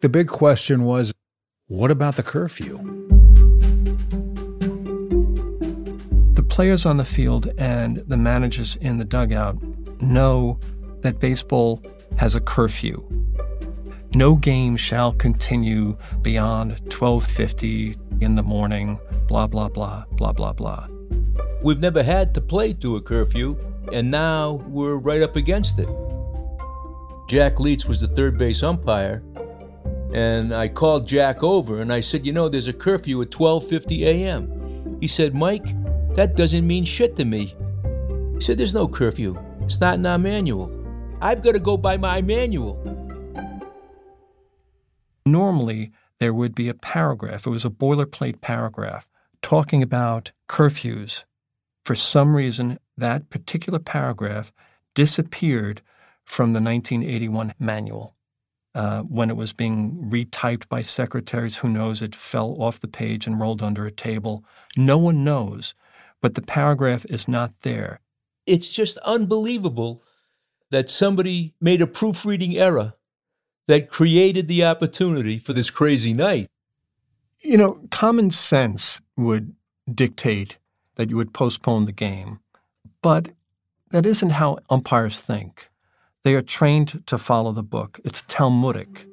The 0.01 0.09
big 0.09 0.27
question 0.27 0.83
was 0.83 1.11
what 1.67 1.89
about 1.89 2.17
the 2.17 2.21
curfew? 2.21 2.77
The 6.33 6.45
players 6.47 6.85
on 6.85 6.97
the 6.97 7.03
field 7.03 7.49
and 7.57 7.97
the 7.97 8.17
managers 8.17 8.75
in 8.75 8.97
the 8.97 9.03
dugout 9.03 9.57
know 10.03 10.59
that 11.01 11.19
baseball 11.19 11.81
has 12.19 12.35
a 12.35 12.39
curfew. 12.39 13.03
No 14.13 14.35
game 14.35 14.77
shall 14.77 15.13
continue 15.13 15.97
beyond 16.21 16.79
12:50 16.91 17.97
in 18.21 18.35
the 18.35 18.43
morning, 18.43 18.99
blah 19.27 19.47
blah 19.47 19.69
blah, 19.69 20.05
blah 20.11 20.31
blah 20.31 20.53
blah. 20.53 20.87
We've 21.63 21.79
never 21.79 22.03
had 22.03 22.33
to 22.35 22.41
play 22.41 22.73
through 22.73 22.97
a 22.97 23.01
curfew, 23.01 23.57
and 23.91 24.11
now 24.11 24.63
we're 24.67 24.95
right 24.95 25.21
up 25.21 25.35
against 25.35 25.79
it. 25.79 25.89
Jack 27.27 27.55
Lietz 27.55 27.87
was 27.87 28.01
the 28.01 28.07
third 28.07 28.37
base 28.37 28.61
umpire, 28.61 29.23
and 30.13 30.53
I 30.53 30.67
called 30.67 31.07
Jack 31.07 31.43
over 31.43 31.79
and 31.79 31.91
I 31.91 31.99
said, 31.99 32.25
"You 32.25 32.33
know, 32.33 32.47
there's 32.47 32.67
a 32.67 32.73
curfew 32.73 33.21
at 33.21 33.31
12:50 33.31 34.05
a.m." 34.05 34.97
He 35.01 35.07
said, 35.07 35.33
"Mike, 35.33 35.65
that 36.15 36.35
doesn't 36.35 36.65
mean 36.65 36.85
shit 36.85 37.15
to 37.15 37.25
me." 37.25 37.55
He 38.35 38.41
said, 38.41 38.57
"There's 38.57 38.73
no 38.73 38.87
curfew. 38.87 39.35
It's 39.61 39.79
not 39.79 39.95
in 39.95 40.05
our 40.05 40.19
manual. 40.19 40.69
I've 41.21 41.41
got 41.41 41.53
to 41.53 41.59
go 41.59 41.77
by 41.77 41.97
my 41.97 42.21
manual." 42.21 42.77
Normally, 45.25 45.91
there 46.19 46.33
would 46.33 46.53
be 46.53 46.69
a 46.69 46.75
paragraph. 46.75 47.47
It 47.47 47.49
was 47.49 47.65
a 47.65 47.69
boilerplate 47.69 48.41
paragraph 48.41 49.09
talking 49.45 49.83
about 49.83 50.31
curfews. 50.49 51.23
For 51.85 51.93
some 51.93 52.35
reason, 52.35 52.79
that 52.97 53.29
particular 53.29 53.77
paragraph 53.77 54.51
disappeared 54.95 55.83
from 56.23 56.53
the 56.53 56.59
1981 56.59 57.53
manual. 57.59 58.15
Uh, 58.73 59.01
when 59.01 59.29
it 59.29 59.35
was 59.35 59.53
being 59.53 60.09
retyped 60.11 60.67
by 60.67 60.81
secretaries, 60.81 61.57
who 61.57 61.69
knows, 61.69 62.01
it 62.01 62.15
fell 62.15 62.59
off 62.59 62.79
the 62.79 62.87
page 62.87 63.27
and 63.27 63.39
rolled 63.39 63.61
under 63.61 63.85
a 63.85 63.91
table. 63.91 64.43
No 64.75 64.97
one 64.97 65.23
knows, 65.23 65.75
but 66.23 66.33
the 66.33 66.41
paragraph 66.41 67.05
is 67.07 67.27
not 67.27 67.53
there. 67.61 67.99
It's 68.47 68.71
just 68.71 68.97
unbelievable 69.05 70.01
that 70.71 70.89
somebody 70.89 71.53
made 71.61 71.83
a 71.83 71.87
proofreading 71.87 72.57
error 72.57 72.93
that 73.67 73.91
created 73.91 74.47
the 74.47 74.65
opportunity 74.65 75.37
for 75.37 75.53
this 75.53 75.69
crazy 75.69 76.15
night. 76.15 76.47
You 77.45 77.57
know, 77.57 77.77
common 77.91 78.31
sense 78.31 79.01
would 79.15 79.53
dictate 79.93 80.57
that 80.95 81.11
you 81.11 81.15
would 81.17 81.31
postpone 81.31 81.85
the 81.85 81.91
game, 81.91 82.39
but 83.03 83.29
that 83.91 84.03
isn't 84.03 84.31
how 84.31 84.57
umpires 84.71 85.21
think. 85.21 85.69
They 86.23 86.33
are 86.33 86.41
trained 86.41 87.03
to 87.05 87.19
follow 87.19 87.51
the 87.51 87.61
book. 87.61 87.99
It's 88.03 88.23
Talmudic. 88.27 89.05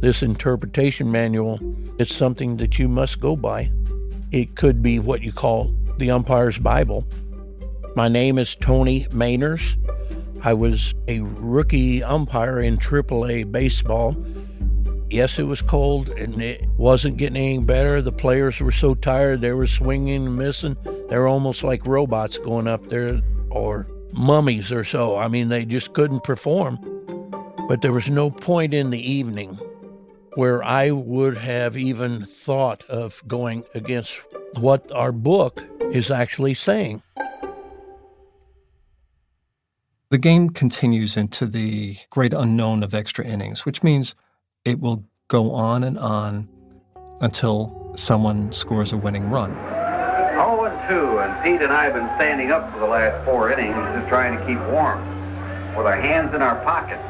This 0.00 0.20
interpretation 0.20 1.12
manual 1.12 1.60
is 2.00 2.12
something 2.12 2.56
that 2.56 2.76
you 2.76 2.88
must 2.88 3.20
go 3.20 3.36
by. 3.36 3.70
It 4.32 4.56
could 4.56 4.82
be 4.82 4.98
what 4.98 5.22
you 5.22 5.30
call 5.30 5.72
the 5.98 6.10
umpire's 6.10 6.58
Bible. 6.58 7.06
My 7.94 8.08
name 8.08 8.36
is 8.36 8.56
Tony 8.56 9.04
Mainers. 9.10 9.76
I 10.42 10.54
was 10.54 10.92
a 11.06 11.20
rookie 11.20 12.02
umpire 12.02 12.58
in 12.58 12.78
AAA 12.78 13.52
baseball. 13.52 14.16
Yes, 15.08 15.38
it 15.38 15.44
was 15.44 15.62
cold 15.62 16.08
and 16.10 16.42
it 16.42 16.64
wasn't 16.76 17.16
getting 17.16 17.36
any 17.36 17.58
better. 17.58 18.02
The 18.02 18.12
players 18.12 18.60
were 18.60 18.72
so 18.72 18.94
tired, 18.94 19.40
they 19.40 19.52
were 19.52 19.66
swinging 19.66 20.26
and 20.26 20.36
missing. 20.36 20.76
They 21.08 21.16
were 21.16 21.28
almost 21.28 21.62
like 21.62 21.86
robots 21.86 22.38
going 22.38 22.66
up 22.66 22.88
there 22.88 23.22
or 23.50 23.86
mummies 24.12 24.72
or 24.72 24.82
so. 24.82 25.16
I 25.16 25.28
mean, 25.28 25.48
they 25.48 25.64
just 25.64 25.92
couldn't 25.92 26.24
perform. 26.24 26.78
But 27.68 27.82
there 27.82 27.92
was 27.92 28.10
no 28.10 28.30
point 28.30 28.74
in 28.74 28.90
the 28.90 29.10
evening 29.10 29.58
where 30.34 30.62
I 30.62 30.90
would 30.90 31.38
have 31.38 31.76
even 31.76 32.24
thought 32.24 32.84
of 32.84 33.22
going 33.26 33.64
against 33.74 34.20
what 34.54 34.90
our 34.92 35.12
book 35.12 35.64
is 35.90 36.10
actually 36.10 36.54
saying. 36.54 37.02
The 40.10 40.18
game 40.18 40.50
continues 40.50 41.16
into 41.16 41.46
the 41.46 41.96
great 42.10 42.32
unknown 42.32 42.82
of 42.82 42.94
extra 42.94 43.24
innings, 43.24 43.64
which 43.64 43.82
means 43.82 44.14
it 44.66 44.80
will 44.80 45.04
go 45.28 45.52
on 45.52 45.84
and 45.84 45.96
on 45.96 46.48
until 47.20 47.92
someone 47.94 48.52
scores 48.52 48.92
a 48.92 48.96
winning 48.96 49.30
run. 49.30 49.54
0 50.34 50.64
and 50.64 50.90
2, 50.90 51.18
and 51.20 51.44
Pete 51.44 51.62
and 51.62 51.72
I 51.72 51.84
have 51.84 51.94
been 51.94 52.10
standing 52.16 52.50
up 52.50 52.72
for 52.72 52.80
the 52.80 52.86
last 52.86 53.24
four 53.24 53.50
innings, 53.52 53.76
just 53.96 54.08
trying 54.08 54.36
to 54.36 54.44
keep 54.44 54.58
warm, 54.72 55.00
with 55.76 55.86
our 55.86 55.98
hands 55.98 56.34
in 56.34 56.42
our 56.42 56.56
pockets. 56.64 57.00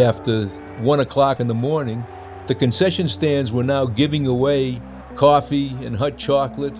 After 0.00 0.46
one 0.80 1.00
o'clock 1.00 1.40
in 1.40 1.48
the 1.48 1.54
morning, 1.54 2.06
the 2.46 2.54
concession 2.54 3.08
stands 3.08 3.50
were 3.50 3.64
now 3.64 3.86
giving 3.86 4.26
away 4.26 4.80
coffee 5.16 5.70
and 5.84 5.96
hot 5.96 6.18
chocolate 6.18 6.78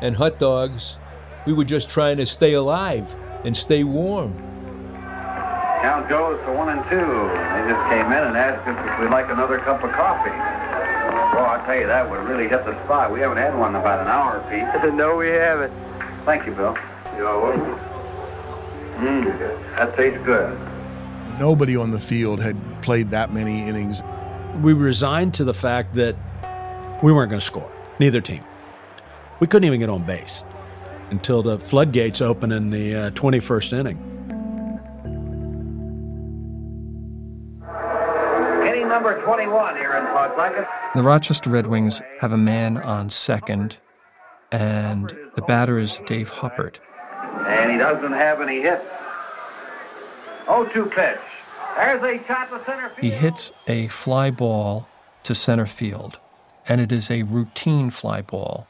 and 0.00 0.16
hot 0.16 0.38
dogs. 0.38 0.96
We 1.46 1.52
were 1.52 1.64
just 1.64 1.90
trying 1.90 2.16
to 2.16 2.26
stay 2.26 2.54
alive 2.54 3.14
and 3.44 3.56
stay 3.56 3.84
warm. 3.84 4.47
Count 5.82 6.08
goes 6.08 6.44
to 6.44 6.52
one 6.52 6.70
and 6.70 6.82
two. 6.90 6.96
They 6.96 7.70
just 7.70 7.84
came 7.88 8.10
in 8.10 8.24
and 8.26 8.36
asked 8.36 8.66
us 8.66 8.74
if 8.74 9.00
we'd 9.00 9.10
like 9.10 9.30
another 9.30 9.58
cup 9.58 9.84
of 9.84 9.92
coffee. 9.92 10.30
Well, 10.30 11.46
I'll 11.46 11.64
tell 11.66 11.78
you, 11.78 11.86
that 11.86 12.10
would 12.10 12.20
really 12.26 12.48
hit 12.48 12.64
the 12.64 12.72
spot. 12.84 13.12
We 13.12 13.20
haven't 13.20 13.36
had 13.36 13.56
one 13.56 13.70
in 13.70 13.80
about 13.80 14.00
an 14.00 14.08
hour, 14.08 14.44
Pete. 14.50 14.94
no, 14.94 15.16
we 15.16 15.28
haven't. 15.28 15.72
Thank 16.24 16.46
you, 16.46 16.52
Bill. 16.52 16.76
You're 17.16 17.40
welcome. 17.40 17.78
Mmm, 18.98 19.76
that 19.76 19.96
tastes 19.96 20.18
good. 20.24 20.58
Nobody 21.38 21.76
on 21.76 21.92
the 21.92 22.00
field 22.00 22.42
had 22.42 22.56
played 22.82 23.10
that 23.12 23.32
many 23.32 23.68
innings. 23.68 24.02
We 24.60 24.72
resigned 24.72 25.34
to 25.34 25.44
the 25.44 25.54
fact 25.54 25.94
that 25.94 26.16
we 27.04 27.12
weren't 27.12 27.30
going 27.30 27.38
to 27.38 27.46
score, 27.46 27.70
neither 28.00 28.20
team. 28.20 28.42
We 29.38 29.46
couldn't 29.46 29.66
even 29.66 29.78
get 29.78 29.90
on 29.90 30.02
base 30.02 30.44
until 31.10 31.42
the 31.42 31.60
floodgates 31.60 32.20
opened 32.20 32.52
in 32.52 32.70
the 32.70 32.94
uh, 32.94 33.10
21st 33.10 33.72
inning. 33.74 33.96
Inning 33.96 34.17
number 39.58 39.72
21 39.72 39.76
here 39.76 39.92
in 39.92 40.06
Pawtucket. 40.06 40.66
The 40.94 41.02
Rochester 41.02 41.50
Red 41.50 41.66
Wings 41.66 42.00
have 42.20 42.32
a 42.32 42.36
man 42.36 42.76
on 42.78 43.10
second, 43.10 43.78
and 44.50 45.12
the 45.34 45.42
batter 45.42 45.78
is 45.78 46.00
Dave 46.06 46.30
Huppert. 46.30 46.76
And 47.46 47.70
he 47.70 47.78
doesn't 47.78 48.12
have 48.12 48.40
any 48.40 48.60
hits. 48.60 48.84
0-2 50.46 50.90
pitch. 50.90 51.18
There's 51.76 52.02
a 52.02 52.26
shot 52.26 52.50
to 52.50 52.64
center 52.64 52.88
field. 52.90 53.00
He 53.00 53.10
hits 53.10 53.52
a 53.66 53.88
fly 53.88 54.30
ball 54.30 54.88
to 55.24 55.34
center 55.34 55.66
field, 55.66 56.18
and 56.66 56.80
it 56.80 56.90
is 56.90 57.10
a 57.10 57.22
routine 57.22 57.90
fly 57.90 58.22
ball, 58.22 58.66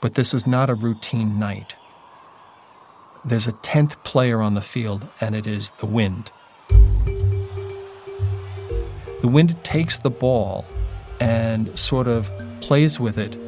but 0.00 0.14
this 0.14 0.34
is 0.34 0.46
not 0.46 0.70
a 0.70 0.74
routine 0.74 1.38
night. 1.38 1.76
There's 3.24 3.46
a 3.46 3.52
10th 3.52 4.02
player 4.04 4.42
on 4.42 4.54
the 4.54 4.60
field, 4.60 5.08
and 5.20 5.34
it 5.34 5.46
is 5.46 5.72
the 5.78 5.86
wind. 5.86 6.30
The 9.24 9.28
wind 9.28 9.56
takes 9.64 9.98
the 10.00 10.10
ball 10.10 10.66
and 11.18 11.78
sort 11.78 12.08
of 12.08 12.30
plays 12.60 13.00
with 13.00 13.16
it 13.16 13.38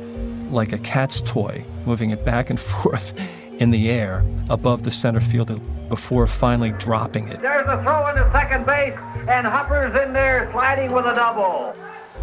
like 0.51 0.73
a 0.73 0.79
cat's 0.79 1.21
toy, 1.21 1.67
moving 1.85 2.13
it 2.13 2.25
back 2.25 2.49
and 2.49 2.59
forth 2.73 3.13
in 3.59 3.73
the 3.73 3.91
air 3.91 4.25
above 4.49 4.85
the 4.85 4.91
center 4.91 5.21
field 5.21 5.61
before 5.91 6.27
finally 6.27 6.71
dropping 6.71 7.29
it. 7.29 7.43
There's 7.43 7.69
a 7.69 7.83
throw 7.83 8.07
into 8.09 8.27
second 8.33 8.65
base, 8.65 8.95
and 9.29 9.47
Huppert's 9.47 10.03
in 10.03 10.15
there 10.15 10.49
sliding 10.51 10.95
with 10.95 11.05
a 11.05 11.13
double. 11.13 11.75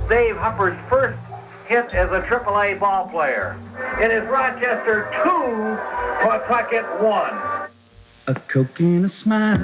Dave 0.10 0.36
Huppert's 0.36 0.82
first 0.90 1.20
hit 1.68 1.94
as 1.94 2.10
a 2.10 2.22
AAA 2.22 2.80
ball 2.80 3.08
player. 3.10 3.56
It 4.02 4.12
is 4.12 4.28
Rochester 4.30 5.12
2, 5.24 5.30
Pawtucket 6.26 6.86
1. 7.00 7.34
A 8.30 8.34
coke 8.52 8.80
and 8.80 9.06
a 9.06 9.12
smile. 9.22 9.60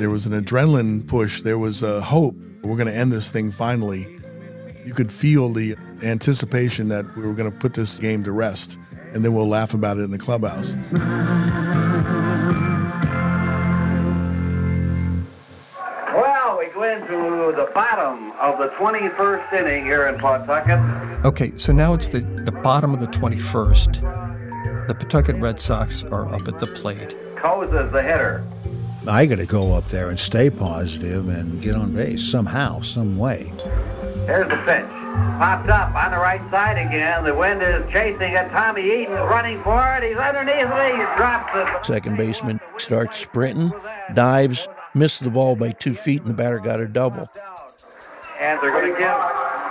There 0.00 0.08
was 0.08 0.24
an 0.24 0.32
adrenaline 0.32 1.06
push. 1.06 1.42
There 1.42 1.58
was 1.58 1.82
a 1.82 2.00
hope. 2.00 2.34
We're 2.62 2.76
going 2.76 2.88
to 2.88 2.96
end 2.96 3.12
this 3.12 3.30
thing 3.30 3.50
finally. 3.50 4.06
You 4.86 4.94
could 4.94 5.12
feel 5.12 5.52
the 5.52 5.76
anticipation 6.02 6.88
that 6.88 7.04
we 7.18 7.22
were 7.22 7.34
going 7.34 7.52
to 7.52 7.58
put 7.58 7.74
this 7.74 7.98
game 7.98 8.24
to 8.24 8.32
rest, 8.32 8.78
and 9.12 9.22
then 9.22 9.34
we'll 9.34 9.46
laugh 9.46 9.74
about 9.74 9.98
it 9.98 10.04
in 10.04 10.10
the 10.10 10.16
clubhouse. 10.16 10.74
Well, 16.14 16.58
we 16.58 16.68
go 16.72 16.82
into 16.82 17.54
the 17.54 17.70
bottom 17.74 18.32
of 18.40 18.58
the 18.58 18.68
21st 18.78 19.52
inning 19.52 19.84
here 19.84 20.06
in 20.06 20.18
Pawtucket. 20.18 21.26
Okay, 21.26 21.52
so 21.58 21.74
now 21.74 21.92
it's 21.92 22.08
the, 22.08 22.20
the 22.20 22.52
bottom 22.52 22.94
of 22.94 23.00
the 23.00 23.06
21st. 23.08 24.86
The 24.86 24.94
Pawtucket 24.94 25.36
Red 25.36 25.60
Sox 25.60 26.04
are 26.04 26.34
up 26.34 26.48
at 26.48 26.58
the 26.58 26.68
plate. 26.68 27.14
Koza's 27.36 27.92
the 27.92 28.02
hitter. 28.02 28.42
I 29.06 29.26
got 29.26 29.38
to 29.38 29.46
go 29.46 29.72
up 29.72 29.88
there 29.88 30.08
and 30.10 30.18
stay 30.18 30.50
positive 30.50 31.28
and 31.28 31.60
get 31.62 31.74
on 31.74 31.94
base 31.94 32.22
somehow, 32.22 32.80
some 32.80 33.16
way. 33.16 33.52
There's 34.26 34.48
the 34.48 34.56
pitch. 34.58 34.84
Popped 35.38 35.68
up 35.68 35.94
on 35.94 36.12
the 36.12 36.18
right 36.18 36.40
side 36.50 36.78
again. 36.78 37.24
The 37.24 37.34
wind 37.34 37.62
is 37.62 37.90
chasing 37.90 38.34
it. 38.34 38.48
Tommy 38.50 38.82
Eaton 38.82 39.14
is 39.14 39.28
running 39.28 39.62
for 39.62 39.82
it. 39.96 40.04
He's 40.08 40.16
underneath 40.16 40.70
it. 40.70 40.94
He 40.94 41.16
drops 41.16 41.50
it. 41.54 41.84
Second 41.86 42.16
baseman 42.16 42.60
starts 42.78 43.18
sprinting, 43.18 43.72
dives, 44.14 44.68
missed 44.94 45.24
the 45.24 45.30
ball 45.30 45.56
by 45.56 45.72
two 45.72 45.94
feet, 45.94 46.20
and 46.20 46.30
the 46.30 46.34
batter 46.34 46.58
got 46.58 46.78
a 46.80 46.86
double. 46.86 47.28
And 48.40 48.60
they're 48.60 48.70
going 48.70 48.92
to 48.92 48.98
give 48.98 49.10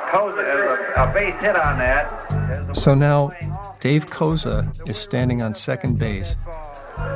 Koza 0.09 0.97
a, 0.97 1.09
a 1.09 1.13
base 1.13 1.41
hit 1.41 1.55
on 1.55 1.77
that. 1.77 2.75
So 2.75 2.93
now 2.95 3.31
Dave 3.79 4.07
Koza 4.07 4.89
is 4.89 4.97
standing 4.97 5.41
on 5.41 5.53
second 5.55 5.97
base. 5.97 6.35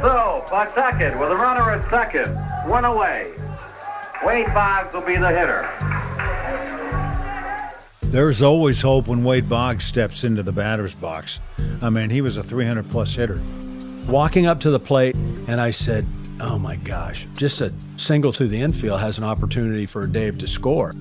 So, 0.02 0.23
Pawtucket 0.48 1.20
with 1.20 1.32
a 1.32 1.36
runner 1.36 1.72
at 1.72 1.90
second. 1.90 2.28
One 2.70 2.86
away. 2.86 3.34
Wade 4.24 4.48
Boggs 4.48 4.94
will 4.94 5.02
be 5.02 5.18
the 5.18 5.30
hitter. 5.30 5.70
There's 8.04 8.42
always 8.42 8.82
hope 8.82 9.08
when 9.08 9.24
Wade 9.24 9.50
Boggs 9.50 9.86
steps 9.86 10.24
into 10.24 10.44
the 10.44 10.52
batter's 10.52 10.94
box. 10.94 11.40
I 11.82 11.90
mean, 11.90 12.10
he 12.10 12.22
was 12.22 12.38
a 12.38 12.44
300 12.44 12.90
plus 12.90 13.14
hitter. 13.16 13.42
Walking 14.08 14.46
up 14.46 14.60
to 14.62 14.70
the 14.70 14.80
plate, 14.80 15.16
and 15.48 15.60
I 15.60 15.72
said, 15.72 16.06
Oh 16.40 16.60
my 16.60 16.76
gosh, 16.76 17.26
just 17.36 17.62
a 17.62 17.74
single 17.98 18.32
through 18.32 18.50
the 18.50 18.62
infield 18.62 19.00
has 19.00 19.18
an 19.18 19.24
opportunity 19.24 19.86
for 19.86 20.06
Dave 20.06 20.38
to 20.40 20.48
score. 20.48 20.94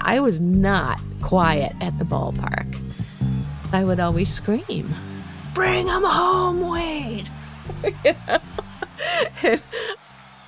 I 0.00 0.18
was 0.20 0.40
not 0.40 1.00
quiet 1.20 1.74
at 1.80 1.96
the 1.98 2.04
ballpark. 2.04 2.76
I 3.72 3.84
would 3.84 4.00
always 4.00 4.32
scream, 4.32 4.92
Bring 5.54 5.86
him 5.86 6.02
home, 6.02 6.70
Wade! 6.70 7.28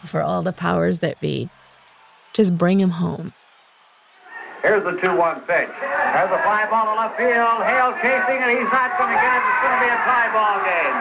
For 0.04 0.20
all 0.22 0.42
the 0.42 0.52
powers 0.52 1.00
that 1.00 1.20
be, 1.20 1.50
just 2.32 2.56
bring 2.56 2.80
him 2.80 2.90
home. 2.90 3.32
Here's 4.62 4.82
the 4.82 4.92
2-1 4.92 5.46
pitch. 5.46 5.68
There's 5.78 6.30
a 6.30 6.42
fly 6.42 6.66
ball 6.70 6.86
to 6.86 6.94
left 6.98 7.18
field. 7.18 7.62
Hale 7.68 7.92
chasing 8.00 8.40
and 8.42 8.58
He's 8.58 8.72
not 8.72 8.96
going 8.96 9.10
to 9.10 9.16
get 9.16 9.36
it. 9.36 9.42
It's 9.44 9.60
going 9.60 9.76
to 9.76 9.84
be 9.84 9.90
a 9.92 10.00
tie 10.08 10.32
ball 10.32 10.64
game. 10.64 10.96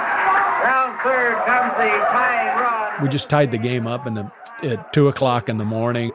Round 0.63 1.00
third 1.02 1.36
comes 1.46 1.72
the 1.78 1.88
tying 2.12 2.60
run. 2.60 3.02
We 3.02 3.08
just 3.08 3.30
tied 3.30 3.52
the 3.52 3.58
game 3.58 3.88
up 3.88 4.06
in 4.06 4.15
the, 4.15 4.30
at 4.63 4.91
2 4.91 5.08
o'clock 5.08 5.48
in 5.48 5.58
the 5.58 5.65
morning. 5.65 6.12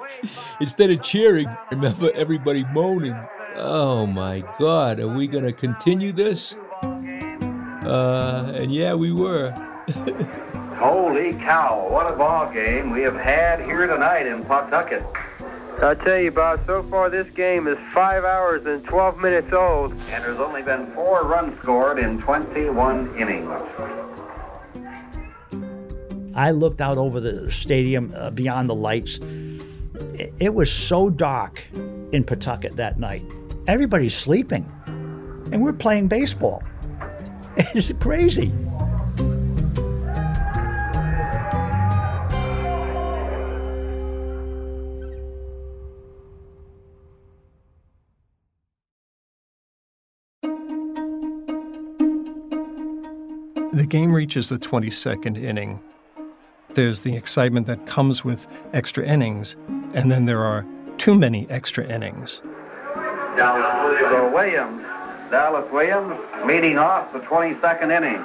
Instead 0.60 0.90
of 0.90 1.02
cheering, 1.02 1.48
remember 1.70 2.10
everybody 2.16 2.64
moaning. 2.72 3.16
Oh 3.54 4.06
my 4.06 4.42
God, 4.58 4.98
are 4.98 5.08
we 5.08 5.28
going 5.28 5.44
to 5.44 5.52
continue 5.52 6.10
this? 6.10 6.56
Uh, 7.88 8.52
and 8.54 8.72
yeah, 8.72 8.94
we 8.94 9.12
were. 9.12 9.50
Holy 10.76 11.32
cow, 11.32 11.88
what 11.90 12.12
a 12.12 12.14
ball 12.14 12.52
game 12.52 12.90
we 12.90 13.00
have 13.00 13.16
had 13.16 13.60
here 13.60 13.86
tonight 13.86 14.26
in 14.26 14.44
Pawtucket. 14.44 15.02
I 15.82 15.94
tell 15.94 16.18
you, 16.18 16.30
Bob, 16.30 16.60
so 16.66 16.82
far 16.90 17.08
this 17.08 17.26
game 17.34 17.66
is 17.66 17.78
five 17.94 18.24
hours 18.24 18.66
and 18.66 18.84
12 18.84 19.18
minutes 19.18 19.52
old. 19.52 19.92
And 19.92 20.22
there's 20.22 20.38
only 20.38 20.60
been 20.60 20.88
four 20.92 21.22
runs 21.22 21.58
scored 21.62 21.98
in 21.98 22.20
21 22.20 23.16
innings. 23.16 23.48
I 26.34 26.50
looked 26.50 26.82
out 26.82 26.98
over 26.98 27.20
the 27.20 27.50
stadium 27.50 28.12
uh, 28.14 28.30
beyond 28.30 28.68
the 28.68 28.74
lights. 28.74 29.18
It, 30.14 30.34
it 30.38 30.54
was 30.54 30.70
so 30.70 31.08
dark 31.08 31.64
in 32.12 32.22
Pawtucket 32.22 32.76
that 32.76 32.98
night. 32.98 33.24
Everybody's 33.66 34.14
sleeping, 34.14 34.70
and 34.86 35.62
we're 35.62 35.72
playing 35.72 36.08
baseball. 36.08 36.62
It's 37.74 37.92
crazy. 37.94 38.52
The 53.72 53.86
game 53.86 54.12
reaches 54.12 54.48
the 54.48 54.58
22nd 54.58 55.36
inning. 55.36 55.80
There's 56.74 57.00
the 57.00 57.16
excitement 57.16 57.66
that 57.66 57.86
comes 57.86 58.24
with 58.24 58.46
extra 58.72 59.04
innings, 59.04 59.56
and 59.94 60.12
then 60.12 60.26
there 60.26 60.44
are 60.44 60.64
too 60.96 61.14
many 61.16 61.48
extra 61.50 61.84
innings. 61.84 62.40
Dallas 63.36 63.98
so 64.00 64.32
Williams. 64.32 64.97
Dallas 65.30 65.70
Williams 65.70 66.18
leading 66.46 66.78
off 66.78 67.12
the 67.12 67.18
22nd 67.20 67.90
inning. 67.90 68.22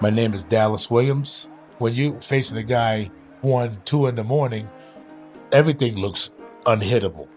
My 0.00 0.10
name 0.10 0.32
is 0.32 0.44
Dallas 0.44 0.90
Williams. 0.90 1.48
When 1.78 1.92
you're 1.92 2.20
facing 2.20 2.56
a 2.56 2.62
guy 2.62 3.10
one, 3.40 3.78
two 3.84 4.06
in 4.06 4.14
the 4.14 4.24
morning, 4.24 4.68
everything 5.50 5.96
looks 5.96 6.30
unhittable. 6.64 7.28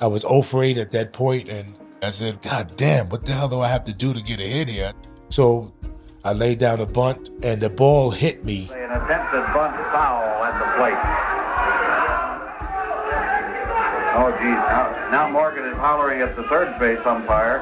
I 0.00 0.06
was 0.06 0.22
0 0.22 0.42
for 0.42 0.64
8 0.64 0.78
at 0.78 0.90
that 0.90 1.12
point, 1.12 1.48
and 1.48 1.74
I 2.02 2.10
said, 2.10 2.42
God 2.42 2.76
damn, 2.76 3.08
what 3.08 3.24
the 3.24 3.32
hell 3.32 3.48
do 3.48 3.60
I 3.60 3.68
have 3.68 3.84
to 3.84 3.92
do 3.92 4.12
to 4.12 4.20
get 4.20 4.40
a 4.40 4.46
hit 4.46 4.68
here? 4.68 4.92
So 5.28 5.72
I 6.24 6.32
laid 6.32 6.58
down 6.58 6.80
a 6.80 6.86
bunt, 6.86 7.30
and 7.42 7.60
the 7.60 7.70
ball 7.70 8.10
hit 8.10 8.44
me. 8.44 8.70
An 8.72 8.90
attempted 8.90 9.44
bunt 9.54 9.76
foul 9.92 10.44
at 10.44 10.58
the 10.58 10.76
plate. 10.76 10.98
Oh, 14.16 14.30
geez. 14.38 14.54
Now, 14.54 15.10
now 15.10 15.28
Morgan 15.28 15.64
is 15.66 15.76
hollering 15.76 16.20
at 16.20 16.36
the 16.36 16.44
third 16.44 16.78
base 16.78 17.04
umpire. 17.04 17.60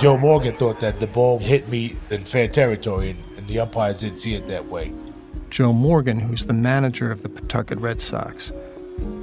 Joe 0.00 0.18
Morgan 0.18 0.56
thought 0.56 0.80
that 0.80 0.96
the 0.96 1.06
ball 1.06 1.38
hit 1.38 1.68
me 1.68 1.96
in 2.10 2.24
fair 2.24 2.48
territory, 2.48 3.10
and, 3.10 3.38
and 3.38 3.46
the 3.48 3.60
umpires 3.60 4.00
didn't 4.00 4.18
see 4.18 4.34
it 4.34 4.48
that 4.48 4.66
way. 4.66 4.92
Joe 5.50 5.72
Morgan, 5.72 6.18
who's 6.18 6.46
the 6.46 6.52
manager 6.52 7.12
of 7.12 7.22
the 7.22 7.28
Pawtucket 7.28 7.78
Red 7.78 8.00
Sox, 8.00 8.52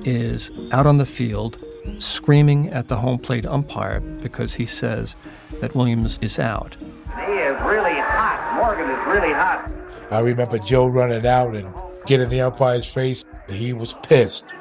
is 0.06 0.50
out 0.72 0.86
on 0.86 0.98
the 0.98 1.06
field 1.06 1.62
screaming 1.98 2.70
at 2.70 2.88
the 2.88 2.96
home 2.98 3.20
plate 3.20 3.46
umpire 3.46 4.00
because 4.00 4.54
he 4.54 4.66
says 4.66 5.16
that 5.60 5.76
Williams 5.76 6.20
is 6.22 6.40
out. 6.40 6.78
He 6.80 7.34
is 7.34 7.60
really 7.64 8.00
hot. 8.00 8.54
Morgan 8.56 8.90
is 8.90 9.06
really 9.06 9.34
hot. 9.34 9.72
I 10.10 10.20
remember 10.20 10.58
Joe 10.58 10.88
running 10.88 11.26
out 11.26 11.54
and 11.54 11.74
getting 12.06 12.30
the 12.30 12.42
umpire's 12.42 12.86
face. 12.86 13.26
He 13.50 13.74
was 13.74 13.94
pissed. 14.04 14.54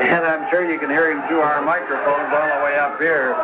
And 0.00 0.24
I'm 0.24 0.50
sure 0.50 0.68
you 0.68 0.78
can 0.78 0.90
hear 0.90 1.10
him 1.10 1.26
through 1.28 1.40
our 1.40 1.62
microphones 1.62 2.32
all 2.32 2.58
the 2.58 2.64
way 2.64 2.78
up 2.78 3.00
here. 3.00 3.34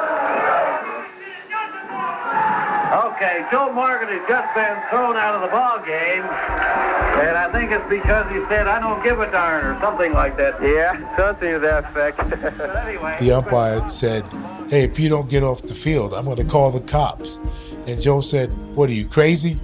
Okay, 3.17 3.47
Joe 3.51 3.71
Morgan 3.73 4.09
has 4.09 4.27
just 4.29 4.55
been 4.57 4.77
thrown 4.91 5.17
out 5.17 5.37
of 5.37 5.43
the 5.43 5.49
ball 5.49 5.79
game, 5.79 6.23
and 6.23 7.37
I 7.39 7.49
think 7.53 7.71
it's 7.71 7.89
because 7.89 8.31
he 8.33 8.43
said, 8.49 8.67
"I 8.67 8.81
don't 8.81 9.05
give 9.05 9.21
a 9.21 9.31
darn" 9.31 9.65
or 9.67 9.81
something 9.81 10.13
like 10.13 10.37
that. 10.39 10.61
Yeah, 10.61 11.17
something 11.17 11.53
to 11.53 11.59
that 11.61 11.85
effect. 11.85 12.19
but 12.59 12.77
anyway, 12.87 13.17
The 13.21 13.31
umpire 13.31 13.87
said, 13.89 14.25
Hey, 14.69 14.83
if 14.83 14.99
you 14.99 15.09
don't 15.09 15.29
get 15.29 15.45
off 15.45 15.63
the 15.63 15.75
field, 15.77 16.13
I'm 16.13 16.25
going 16.25 16.39
to 16.39 16.45
call 16.45 16.73
the 16.73 16.81
cops. 16.81 17.39
And 17.87 18.01
Joe 18.03 18.21
said, 18.21 18.53
What 18.75 18.91
are 18.91 18.95
you, 18.95 19.07
crazy? 19.07 19.61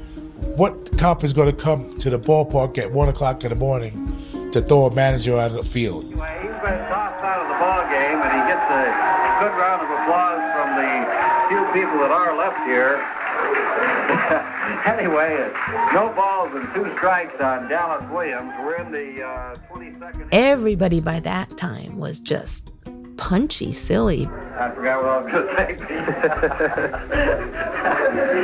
what 0.56 0.96
cop 0.98 1.22
is 1.24 1.32
going 1.32 1.50
to 1.54 1.56
come 1.56 1.96
to 1.98 2.10
the 2.10 2.18
ballpark 2.18 2.78
at 2.78 2.90
one 2.90 3.08
o'clock 3.08 3.44
in 3.44 3.50
the 3.50 3.56
morning 3.56 3.92
to 4.52 4.62
throw 4.62 4.86
a 4.86 4.94
manager 4.94 5.38
out 5.38 5.50
of 5.50 5.56
the 5.56 5.64
field? 5.64 6.04
He's 6.04 6.12
been 6.14 6.80
tossed 6.88 7.24
out 7.24 7.42
of 7.42 7.48
the 7.48 7.58
ball 7.58 7.82
game, 7.90 8.20
and 8.20 8.30
he 8.30 8.42
gets 8.48 8.66
a 8.70 8.82
good 9.42 9.54
round 9.58 9.82
of 9.82 9.90
applause 9.90 10.44
from 10.54 10.76
the 10.76 10.90
few 11.48 11.64
people 11.74 11.98
that 11.98 12.10
are 12.10 12.36
left 12.36 12.60
here. 12.66 13.02
anyway, 14.86 15.36
it's 15.36 15.56
no 15.94 16.12
balls 16.16 16.50
and 16.54 16.68
two 16.74 16.90
strikes 16.96 17.40
on 17.40 17.68
Dallas 17.68 18.02
Williams. 18.10 18.52
We're 18.60 18.74
in 18.76 18.90
the 18.90 19.22
uh, 19.22 19.54
22nd. 19.70 20.28
Everybody 20.32 20.98
by 21.00 21.20
that 21.20 21.56
time 21.56 21.96
was 21.96 22.18
just 22.18 22.68
punchy, 23.16 23.70
silly. 23.70 24.26
I 24.58 24.72
forgot 24.74 25.04
what 25.04 25.10
I 25.10 25.18
was 25.20 25.30
going 25.32 25.46
to 25.46 25.56
say. 25.56 25.78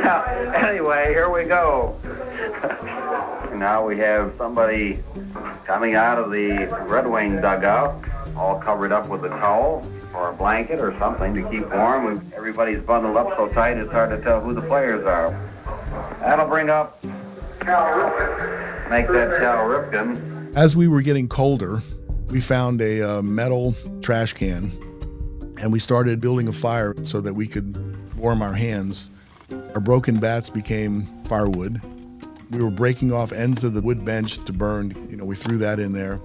Yeah, 0.07 0.53
anyway, 0.55 1.09
here 1.09 1.29
we 1.29 1.43
go. 1.43 1.99
now 3.53 3.85
we 3.85 3.97
have 3.97 4.33
somebody 4.37 5.03
coming 5.65 5.95
out 5.95 6.17
of 6.17 6.31
the 6.31 6.67
Red 6.87 7.05
Wing 7.07 7.41
dugout, 7.41 8.01
all 8.37 8.57
covered 8.59 8.93
up 8.93 9.09
with 9.09 9.25
a 9.25 9.29
towel 9.29 9.85
or 10.13 10.29
a 10.29 10.33
blanket 10.33 10.79
or 10.79 10.97
something 10.97 11.33
to 11.33 11.41
keep 11.49 11.67
warm. 11.73 12.25
Everybody's 12.33 12.79
bundled 12.81 13.17
up 13.17 13.35
so 13.35 13.49
tight 13.49 13.75
it's 13.77 13.91
hard 13.91 14.11
to 14.11 14.21
tell 14.21 14.39
who 14.39 14.53
the 14.53 14.61
players 14.61 15.05
are. 15.05 15.35
That'll 16.19 16.47
bring 16.47 16.69
up 16.69 17.03
Make 18.89 19.07
that 19.07 19.37
Cal 19.39 19.65
Ripken. 19.65 20.55
As 20.55 20.75
we 20.75 20.87
were 20.87 21.01
getting 21.01 21.27
colder, 21.27 21.81
we 22.27 22.39
found 22.39 22.81
a 22.81 23.01
uh, 23.01 23.21
metal 23.21 23.75
trash 24.01 24.33
can 24.33 24.71
and 25.61 25.71
we 25.71 25.79
started 25.79 26.21
building 26.21 26.47
a 26.47 26.53
fire 26.53 26.93
so 27.03 27.21
that 27.21 27.33
we 27.33 27.47
could 27.47 27.75
warm 28.17 28.41
our 28.41 28.53
hands. 28.53 29.09
Our 29.73 29.81
broken 29.81 30.19
bats 30.19 30.49
became 30.49 31.07
firewood. 31.25 31.81
We 32.51 32.63
were 32.63 32.71
breaking 32.71 33.11
off 33.11 33.31
ends 33.31 33.63
of 33.63 33.73
the 33.73 33.81
wood 33.81 34.05
bench 34.05 34.37
to 34.45 34.53
burn. 34.53 35.07
You 35.09 35.17
know, 35.17 35.25
we 35.25 35.35
threw 35.35 35.57
that 35.57 35.79
in 35.79 35.93
there. 35.93 36.21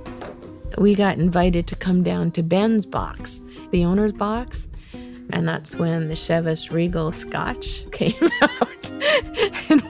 We 0.78 0.94
got 0.94 1.18
invited 1.18 1.66
to 1.68 1.76
come 1.76 2.02
down 2.02 2.30
to 2.32 2.42
Ben's 2.42 2.86
box, 2.86 3.40
the 3.70 3.84
owner's 3.84 4.12
box. 4.12 4.68
And 5.32 5.48
that's 5.48 5.76
when 5.76 6.08
the 6.08 6.14
Chivas 6.14 6.70
Regal 6.70 7.10
Scotch 7.10 7.90
came 7.92 8.14
out. 8.42 8.92
and 9.70 9.82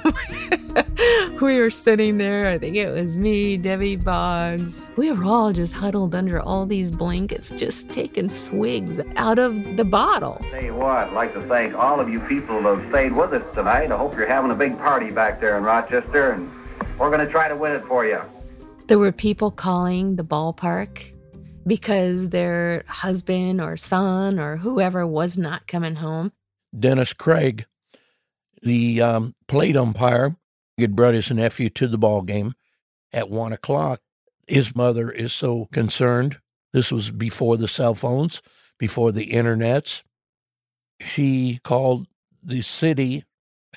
we 1.40 1.60
were 1.60 1.68
sitting 1.68 2.16
there. 2.18 2.48
I 2.48 2.58
think 2.58 2.76
it 2.76 2.90
was 2.90 3.16
me, 3.16 3.56
Debbie 3.56 3.96
Boggs. 3.96 4.80
We 4.96 5.10
were 5.10 5.24
all 5.24 5.52
just 5.52 5.74
huddled 5.74 6.14
under 6.14 6.40
all 6.40 6.64
these 6.64 6.90
blankets, 6.90 7.50
just 7.50 7.90
taking 7.90 8.28
swigs 8.28 9.00
out 9.16 9.40
of 9.40 9.76
the 9.76 9.84
bottle. 9.84 10.40
Tell 10.50 10.62
you 10.62 10.74
what, 10.74 11.08
I'd 11.08 11.12
like 11.12 11.34
to 11.34 11.42
thank 11.48 11.74
all 11.74 11.98
of 11.98 12.08
you 12.08 12.20
people 12.20 12.62
that 12.62 12.78
have 12.78 12.88
stayed 12.90 13.12
with 13.12 13.32
us 13.34 13.54
tonight. 13.54 13.90
I 13.90 13.96
hope 13.96 14.16
you're 14.16 14.28
having 14.28 14.52
a 14.52 14.54
big 14.56 14.78
party 14.78 15.10
back 15.10 15.40
there 15.40 15.58
in 15.58 15.64
Rochester, 15.64 16.30
and 16.32 16.50
we're 16.98 17.10
going 17.10 17.24
to 17.24 17.30
try 17.30 17.48
to 17.48 17.56
win 17.56 17.72
it 17.72 17.84
for 17.86 18.06
you. 18.06 18.20
There 18.86 18.98
were 18.98 19.12
people 19.12 19.50
calling 19.50 20.16
the 20.16 20.24
ballpark 20.24 21.12
because 21.66 22.30
their 22.30 22.84
husband 22.88 23.60
or 23.60 23.76
son 23.76 24.38
or 24.38 24.56
whoever 24.58 25.06
was 25.06 25.38
not 25.38 25.66
coming 25.66 25.96
home. 25.96 26.32
Dennis 26.78 27.12
Cregg, 27.12 27.64
the 28.62 29.00
um, 29.00 29.34
plate 29.46 29.76
umpire, 29.76 30.36
had 30.78 30.96
brought 30.96 31.14
his 31.14 31.30
nephew 31.30 31.68
to 31.70 31.86
the 31.86 31.98
ball 31.98 32.22
game 32.22 32.54
at 33.12 33.30
one 33.30 33.52
o'clock. 33.52 34.00
His 34.46 34.74
mother 34.74 35.10
is 35.10 35.32
so 35.32 35.68
concerned. 35.72 36.38
This 36.72 36.90
was 36.90 37.10
before 37.10 37.56
the 37.56 37.68
cell 37.68 37.94
phones, 37.94 38.42
before 38.78 39.12
the 39.12 39.30
internets. 39.30 40.02
She 41.00 41.60
called 41.62 42.06
the 42.42 42.62
city, 42.62 43.24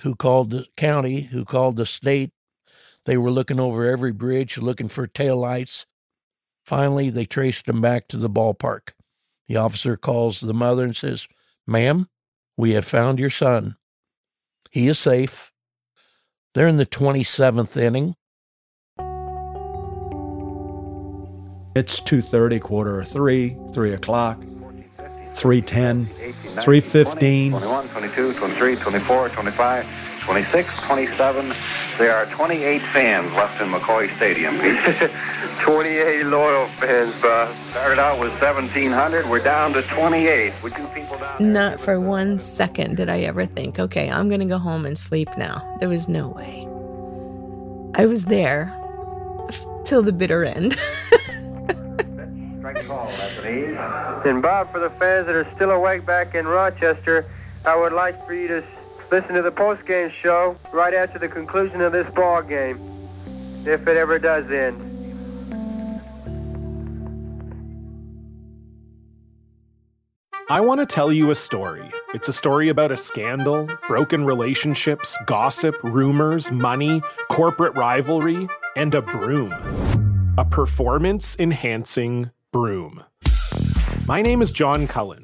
who 0.01 0.15
called 0.15 0.51
the 0.51 0.65
county, 0.77 1.21
who 1.21 1.45
called 1.45 1.75
the 1.75 1.85
state. 1.85 2.31
They 3.05 3.17
were 3.17 3.31
looking 3.31 3.59
over 3.59 3.85
every 3.85 4.11
bridge, 4.11 4.57
looking 4.57 4.87
for 4.87 5.07
taillights. 5.07 5.85
Finally, 6.65 7.11
they 7.11 7.25
traced 7.25 7.69
him 7.69 7.79
back 7.79 8.07
to 8.07 8.17
the 8.17 8.29
ballpark. 8.29 8.89
The 9.47 9.55
officer 9.55 9.95
calls 9.95 10.39
the 10.39 10.53
mother 10.53 10.83
and 10.83 10.95
says, 10.95 11.27
Ma'am, 11.67 12.09
we 12.57 12.71
have 12.71 12.85
found 12.85 13.19
your 13.19 13.29
son. 13.29 13.77
He 14.71 14.87
is 14.87 14.97
safe. 14.97 15.51
They're 16.55 16.67
in 16.67 16.77
the 16.77 16.85
27th 16.85 17.77
inning. 17.77 18.15
It's 21.75 21.99
2.30, 21.99 22.61
quarter 22.61 23.01
of 23.01 23.07
3, 23.09 23.55
3 23.73 23.93
o'clock, 23.93 24.39
3.10, 24.39 26.07
3.15. 26.55 27.49
21, 27.49 27.87
22, 27.89 28.33
23, 28.33 28.75
24, 28.77 29.29
25, 29.29 30.14
26, 30.25 30.81
27. 30.83 31.53
There 31.97 32.15
are 32.15 32.25
28 32.25 32.81
fans 32.81 33.31
left 33.33 33.61
in 33.61 33.69
McCoy 33.69 34.13
Stadium, 34.15 34.57
Pete. 34.59 35.11
28 35.61 36.25
loyal 36.25 36.65
fans, 36.67 37.13
Bob. 37.21 37.55
Started 37.71 37.99
out 37.99 38.19
with 38.19 38.31
1,700. 38.41 39.29
We're 39.29 39.39
down 39.43 39.73
to 39.73 39.81
28. 39.83 40.53
We 40.63 40.71
two 40.71 40.87
people 40.87 41.17
down. 41.17 41.53
Not 41.53 41.79
for 41.79 41.99
one 41.99 42.37
second 42.39 42.97
did 42.97 43.07
I 43.09 43.19
ever 43.21 43.45
think, 43.45 43.79
okay, 43.79 44.09
I'm 44.09 44.27
going 44.27 44.41
to 44.41 44.45
go 44.47 44.57
home 44.57 44.85
and 44.85 44.97
sleep 44.97 45.29
now. 45.37 45.63
There 45.79 45.89
was 45.89 46.07
no 46.09 46.29
way. 46.29 46.67
I 47.93 48.05
was 48.07 48.25
there 48.25 48.73
till 49.85 50.01
the 50.01 50.11
bitter 50.11 50.43
end. 50.43 50.73
Strike. 52.59 52.85
And 54.25 54.41
Bob, 54.41 54.71
for 54.71 54.79
the 54.79 54.89
fans 54.91 55.27
that 55.27 55.35
are 55.35 55.47
still 55.55 55.69
awake 55.69 56.03
back 56.03 56.33
in 56.33 56.47
Rochester, 56.47 57.29
I 57.63 57.75
would 57.75 57.93
like 57.93 58.25
for 58.25 58.33
you 58.33 58.47
to 58.47 58.57
s- 58.63 58.69
listen 59.15 59.33
to 59.33 59.41
the 59.41 59.51
post-game 59.51 60.11
show 60.21 60.57
right 60.73 60.93
after 60.93 61.17
the 61.17 61.29
conclusion 61.29 61.79
of 61.79 61.93
this 61.93 62.05
ball 62.13 62.41
game, 62.41 62.77
if 63.65 63.87
it 63.87 63.95
ever 63.95 64.19
does 64.19 64.43
end. 64.51 64.81
I 70.49 70.59
want 70.59 70.81
to 70.81 70.85
tell 70.85 71.13
you 71.13 71.31
a 71.31 71.35
story. 71.35 71.89
It's 72.13 72.27
a 72.27 72.33
story 72.33 72.67
about 72.67 72.91
a 72.91 72.97
scandal, 72.97 73.69
broken 73.87 74.25
relationships, 74.25 75.17
gossip, 75.25 75.81
rumors, 75.81 76.51
money, 76.51 77.01
corporate 77.31 77.73
rivalry, 77.77 78.49
and 78.75 78.93
a 78.93 79.01
broom. 79.01 79.53
A 80.37 80.43
performance 80.43 81.37
enhancing 81.39 82.31
broom. 82.51 83.05
My 84.05 84.21
name 84.21 84.41
is 84.41 84.51
John 84.51 84.87
Cullen. 84.87 85.23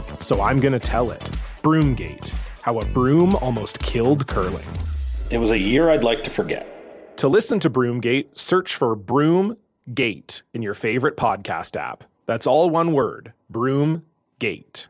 so 0.21 0.41
I'm 0.41 0.59
going 0.59 0.73
to 0.73 0.79
tell 0.79 1.11
it. 1.11 1.21
Broomgate 1.63 2.29
How 2.61 2.79
a 2.79 2.85
Broom 2.85 3.35
Almost 3.35 3.79
Killed 3.79 4.27
Curling. 4.27 4.65
It 5.29 5.37
was 5.37 5.51
a 5.51 5.57
year 5.57 5.89
I'd 5.89 6.03
like 6.03 6.23
to 6.23 6.29
forget. 6.29 7.17
To 7.17 7.27
listen 7.27 7.59
to 7.59 7.69
Broomgate, 7.69 8.37
search 8.37 8.75
for 8.75 8.95
Broomgate 8.95 10.41
in 10.53 10.61
your 10.61 10.73
favorite 10.73 11.17
podcast 11.17 11.75
app. 11.75 12.03
That's 12.25 12.47
all 12.47 12.69
one 12.69 12.93
word 12.93 13.33
Broomgate. 13.51 14.87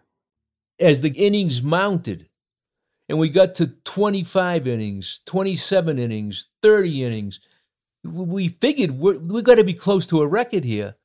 As 0.79 1.01
the 1.01 1.11
innings 1.11 1.61
mounted, 1.61 2.27
and 3.07 3.19
we 3.19 3.29
got 3.29 3.55
to 3.55 3.67
25 3.67 4.67
innings, 4.67 5.19
27 5.25 5.99
innings, 5.99 6.47
30 6.61 7.03
innings, 7.03 7.39
we 8.03 8.47
figured 8.47 8.91
we're, 8.91 9.17
we 9.17 9.41
got 9.41 9.55
to 9.55 9.63
be 9.63 9.73
close 9.73 10.07
to 10.07 10.21
a 10.21 10.27
record 10.27 10.63
here. 10.63 10.95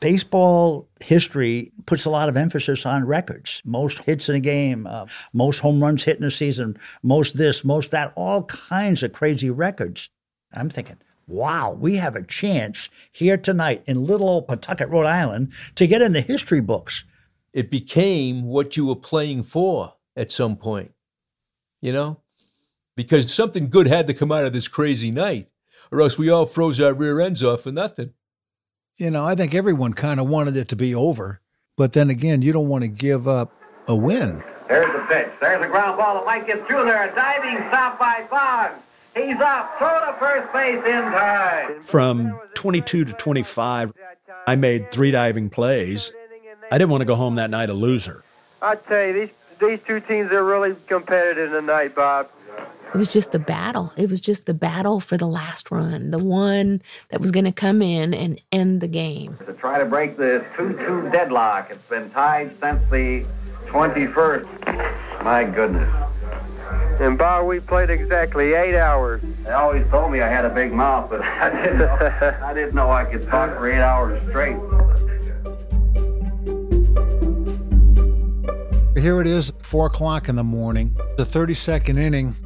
Baseball 0.00 0.88
history 1.00 1.72
puts 1.86 2.04
a 2.04 2.10
lot 2.10 2.28
of 2.28 2.36
emphasis 2.36 2.84
on 2.84 3.06
records. 3.06 3.62
Most 3.64 4.00
hits 4.00 4.28
in 4.28 4.34
a 4.34 4.40
game, 4.40 4.86
uh, 4.86 5.06
most 5.32 5.60
home 5.60 5.82
runs 5.82 6.04
hit 6.04 6.18
in 6.18 6.24
a 6.24 6.30
season, 6.30 6.76
most 7.02 7.38
this, 7.38 7.64
most 7.64 7.90
that, 7.90 8.12
all 8.16 8.44
kinds 8.44 9.02
of 9.02 9.12
crazy 9.12 9.50
records. 9.50 10.10
I'm 10.52 10.68
thinking, 10.68 10.98
wow, 11.26 11.72
we 11.72 11.96
have 11.96 12.16
a 12.16 12.22
chance 12.22 12.88
here 13.12 13.36
tonight 13.36 13.82
in 13.86 14.04
little 14.04 14.28
old 14.28 14.46
Pawtucket, 14.46 14.90
Rhode 14.90 15.06
Island, 15.06 15.52
to 15.76 15.86
get 15.86 16.02
in 16.02 16.12
the 16.12 16.20
history 16.20 16.60
books. 16.60 17.04
It 17.52 17.70
became 17.70 18.42
what 18.42 18.76
you 18.76 18.86
were 18.86 18.96
playing 18.96 19.44
for 19.44 19.94
at 20.16 20.32
some 20.32 20.56
point, 20.56 20.92
you 21.80 21.92
know? 21.92 22.20
Because 22.96 23.32
something 23.32 23.70
good 23.70 23.86
had 23.86 24.06
to 24.06 24.14
come 24.14 24.30
out 24.30 24.44
of 24.44 24.52
this 24.52 24.68
crazy 24.68 25.10
night, 25.10 25.48
or 25.90 26.00
else 26.00 26.18
we 26.18 26.30
all 26.30 26.46
froze 26.46 26.80
our 26.80 26.94
rear 26.94 27.20
ends 27.20 27.42
off 27.42 27.62
for 27.62 27.72
nothing. 27.72 28.12
You 28.96 29.10
know, 29.10 29.24
I 29.24 29.34
think 29.34 29.54
everyone 29.54 29.92
kind 29.92 30.20
of 30.20 30.28
wanted 30.28 30.56
it 30.56 30.68
to 30.68 30.76
be 30.76 30.94
over, 30.94 31.40
but 31.76 31.94
then 31.94 32.10
again, 32.10 32.42
you 32.42 32.52
don't 32.52 32.68
want 32.68 32.82
to 32.82 32.88
give 32.88 33.26
up 33.26 33.52
a 33.88 33.96
win. 33.96 34.42
There's 34.68 34.86
the 34.86 35.04
pitch. 35.08 35.30
There's 35.40 35.64
a 35.64 35.68
ground 35.68 35.98
ball 35.98 36.14
that 36.14 36.24
might 36.24 36.46
get 36.46 36.66
through 36.68 36.84
there. 36.84 37.10
A 37.10 37.14
diving 37.14 37.56
stop 37.68 37.98
by 37.98 38.24
Boggs. 38.30 38.80
He's 39.16 39.34
up. 39.40 39.76
Throw 39.78 39.88
to 40.00 40.16
first 40.18 40.52
base 40.52 40.76
in 40.86 41.02
time. 41.02 41.82
From 41.82 42.38
22 42.54 43.04
to 43.04 43.12
25, 43.12 43.92
I 44.46 44.56
made 44.56 44.90
three 44.92 45.10
diving 45.10 45.50
plays. 45.50 46.12
I 46.70 46.78
didn't 46.78 46.90
want 46.90 47.02
to 47.02 47.06
go 47.06 47.16
home 47.16 47.34
that 47.34 47.50
night 47.50 47.70
a 47.70 47.74
loser. 47.74 48.22
I 48.62 48.76
tell 48.76 49.06
you, 49.06 49.12
these 49.12 49.30
these 49.60 49.78
two 49.86 50.00
teams 50.00 50.32
are 50.32 50.44
really 50.44 50.76
competitive 50.88 51.50
tonight, 51.50 51.94
Bob. 51.94 52.28
It 52.94 52.98
was 52.98 53.12
just 53.12 53.32
the 53.32 53.40
battle. 53.40 53.92
It 53.96 54.08
was 54.08 54.20
just 54.20 54.46
the 54.46 54.54
battle 54.54 55.00
for 55.00 55.16
the 55.16 55.26
last 55.26 55.72
run, 55.72 56.12
the 56.12 56.18
one 56.20 56.80
that 57.08 57.20
was 57.20 57.32
going 57.32 57.44
to 57.44 57.50
come 57.50 57.82
in 57.82 58.14
and 58.14 58.40
end 58.52 58.80
the 58.80 58.86
game. 58.86 59.36
To 59.46 59.52
try 59.52 59.80
to 59.80 59.84
break 59.84 60.16
this 60.16 60.44
2-2 60.56 61.10
deadlock. 61.10 61.72
It's 61.72 61.88
been 61.88 62.08
tied 62.10 62.52
since 62.62 62.80
the 62.92 63.26
21st. 63.66 65.24
My 65.24 65.42
goodness. 65.42 65.92
And 67.00 67.18
Bob, 67.18 67.48
we 67.48 67.58
played 67.58 67.90
exactly 67.90 68.54
eight 68.54 68.78
hours. 68.78 69.20
They 69.42 69.50
always 69.50 69.84
told 69.88 70.12
me 70.12 70.20
I 70.20 70.28
had 70.28 70.44
a 70.44 70.54
big 70.54 70.72
mouth, 70.72 71.10
but 71.10 71.20
I 71.24 71.50
didn't 71.50 71.78
know, 71.78 72.38
I 72.42 72.54
didn't 72.54 72.74
know 72.76 72.92
I 72.92 73.04
could 73.06 73.26
talk 73.26 73.56
for 73.56 73.68
eight 73.68 73.82
hours 73.82 74.22
straight. 74.28 74.56
Here 78.96 79.20
it 79.20 79.26
is, 79.26 79.52
four 79.62 79.86
o'clock 79.86 80.28
in 80.28 80.36
the 80.36 80.44
morning, 80.44 80.92
the 81.16 81.24
32nd 81.24 81.98
inning. 81.98 82.36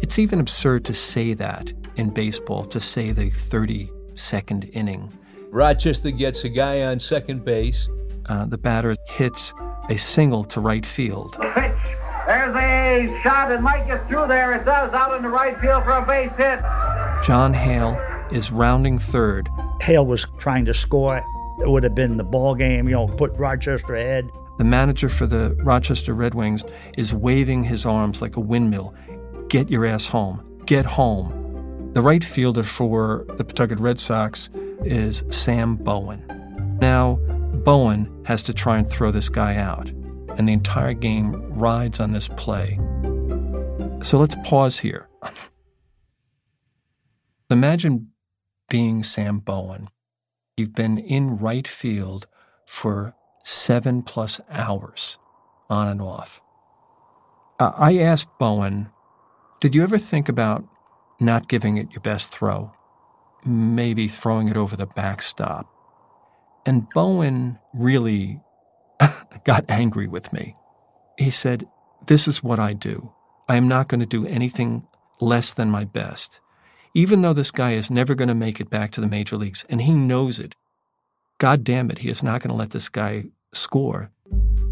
It's 0.00 0.18
even 0.18 0.40
absurd 0.40 0.84
to 0.86 0.94
say 0.94 1.34
that 1.34 1.72
in 1.96 2.10
baseball, 2.10 2.64
to 2.66 2.80
say 2.80 3.12
the 3.12 3.30
32nd 3.30 4.70
inning. 4.72 5.12
Rochester 5.50 6.10
gets 6.10 6.44
a 6.44 6.48
guy 6.48 6.82
on 6.82 6.98
second 6.98 7.44
base. 7.44 7.88
Uh, 8.26 8.46
the 8.46 8.58
batter 8.58 8.96
hits 9.08 9.52
a 9.90 9.96
single 9.96 10.44
to 10.44 10.60
right 10.60 10.86
field. 10.86 11.36
Pitch. 11.54 11.72
There's 12.26 12.54
a 12.54 13.20
shot 13.22 13.50
and 13.50 13.64
might 13.64 13.86
get 13.86 14.06
through 14.08 14.28
there. 14.28 14.52
It 14.52 14.64
does 14.64 14.92
out 14.92 15.16
in 15.16 15.22
the 15.22 15.28
right 15.28 15.60
field 15.60 15.82
for 15.84 15.90
a 15.90 16.06
base 16.06 16.30
hit. 16.36 16.60
John 17.22 17.52
Hale 17.52 18.00
is 18.30 18.52
rounding 18.52 18.98
third. 18.98 19.48
Hale 19.80 20.06
was 20.06 20.26
trying 20.38 20.64
to 20.66 20.74
score. 20.74 21.16
It 21.60 21.68
would 21.68 21.82
have 21.82 21.94
been 21.94 22.16
the 22.16 22.24
ball 22.24 22.54
game, 22.54 22.88
you 22.88 22.94
know, 22.94 23.08
put 23.08 23.32
Rochester 23.32 23.96
ahead. 23.96 24.30
The 24.58 24.64
manager 24.64 25.08
for 25.08 25.26
the 25.26 25.56
Rochester 25.64 26.14
Red 26.14 26.34
Wings 26.34 26.64
is 26.96 27.12
waving 27.12 27.64
his 27.64 27.84
arms 27.84 28.22
like 28.22 28.36
a 28.36 28.40
windmill. 28.40 28.94
Get 29.52 29.68
your 29.68 29.84
ass 29.84 30.06
home. 30.06 30.62
Get 30.64 30.86
home. 30.86 31.90
The 31.92 32.00
right 32.00 32.24
fielder 32.24 32.62
for 32.62 33.26
the 33.36 33.44
Pawtucket 33.44 33.78
Red 33.78 34.00
Sox 34.00 34.48
is 34.82 35.24
Sam 35.28 35.76
Bowen. 35.76 36.24
Now, 36.80 37.16
Bowen 37.62 38.24
has 38.24 38.42
to 38.44 38.54
try 38.54 38.78
and 38.78 38.88
throw 38.88 39.10
this 39.10 39.28
guy 39.28 39.56
out, 39.56 39.90
and 40.38 40.48
the 40.48 40.54
entire 40.54 40.94
game 40.94 41.52
rides 41.52 42.00
on 42.00 42.12
this 42.12 42.28
play. 42.28 42.78
So 44.02 44.18
let's 44.18 44.36
pause 44.42 44.78
here. 44.78 45.10
Imagine 47.50 48.10
being 48.70 49.02
Sam 49.02 49.38
Bowen. 49.38 49.90
You've 50.56 50.72
been 50.72 50.96
in 50.96 51.36
right 51.36 51.68
field 51.68 52.26
for 52.64 53.14
seven 53.44 54.02
plus 54.02 54.40
hours 54.48 55.18
on 55.68 55.88
and 55.88 56.00
off. 56.00 56.40
I 57.60 57.98
asked 57.98 58.30
Bowen, 58.38 58.88
Did 59.62 59.76
you 59.76 59.84
ever 59.84 59.96
think 59.96 60.28
about 60.28 60.64
not 61.20 61.46
giving 61.48 61.76
it 61.76 61.92
your 61.92 62.00
best 62.00 62.32
throw? 62.32 62.72
Maybe 63.46 64.08
throwing 64.08 64.48
it 64.48 64.56
over 64.56 64.74
the 64.74 64.88
backstop? 64.88 65.68
And 66.66 66.88
Bowen 66.90 67.60
really 67.72 68.40
got 69.44 69.64
angry 69.68 70.08
with 70.08 70.32
me. 70.32 70.56
He 71.16 71.30
said, 71.30 71.68
This 72.08 72.26
is 72.26 72.42
what 72.42 72.58
I 72.58 72.72
do. 72.72 73.12
I 73.48 73.54
am 73.54 73.68
not 73.68 73.86
going 73.86 74.00
to 74.00 74.06
do 74.06 74.26
anything 74.26 74.84
less 75.20 75.52
than 75.52 75.70
my 75.70 75.84
best. 75.84 76.40
Even 76.92 77.22
though 77.22 77.32
this 77.32 77.52
guy 77.52 77.74
is 77.74 77.88
never 77.88 78.16
going 78.16 78.26
to 78.26 78.34
make 78.34 78.58
it 78.58 78.68
back 78.68 78.90
to 78.90 79.00
the 79.00 79.06
major 79.06 79.36
leagues, 79.36 79.64
and 79.68 79.82
he 79.82 79.92
knows 79.92 80.40
it, 80.40 80.56
God 81.38 81.62
damn 81.62 81.88
it, 81.88 81.98
he 81.98 82.08
is 82.08 82.20
not 82.20 82.42
going 82.42 82.50
to 82.50 82.56
let 82.56 82.70
this 82.70 82.88
guy 82.88 83.26
score. 83.52 84.10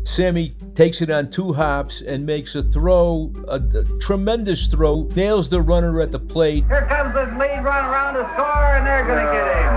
Sammy 0.05 0.55
takes 0.75 1.03
it 1.03 1.11
on 1.11 1.31
two 1.31 1.53
hops 1.53 2.01
and 2.01 2.25
makes 2.25 2.55
a 2.55 2.63
throw, 2.63 3.33
a, 3.49 3.57
a 3.57 3.85
tremendous 3.99 4.67
throw, 4.67 5.09
nails 5.15 5.49
the 5.51 5.61
runner 5.61 6.01
at 6.01 6.11
the 6.11 6.19
plate. 6.19 6.65
Here 6.67 6.87
comes 6.87 7.15
the 7.15 7.25
lead 7.39 7.63
run 7.63 7.85
around 7.85 8.15
the 8.15 8.33
score, 8.35 8.75
and 8.75 8.87
they're 8.87 9.05
going 9.05 9.25
to 9.25 9.33
get 9.33 9.47
him. 9.57 9.75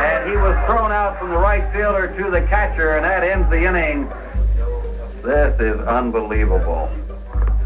And 0.00 0.30
he 0.30 0.36
was 0.36 0.56
thrown 0.66 0.92
out 0.92 1.18
from 1.18 1.30
the 1.30 1.36
right 1.36 1.70
fielder 1.72 2.08
to 2.18 2.30
the 2.30 2.40
catcher, 2.46 2.96
and 2.96 3.04
that 3.04 3.22
ends 3.22 3.48
the 3.50 3.64
inning. 3.64 4.08
This 5.22 5.60
is 5.60 5.78
unbelievable. 5.86 6.90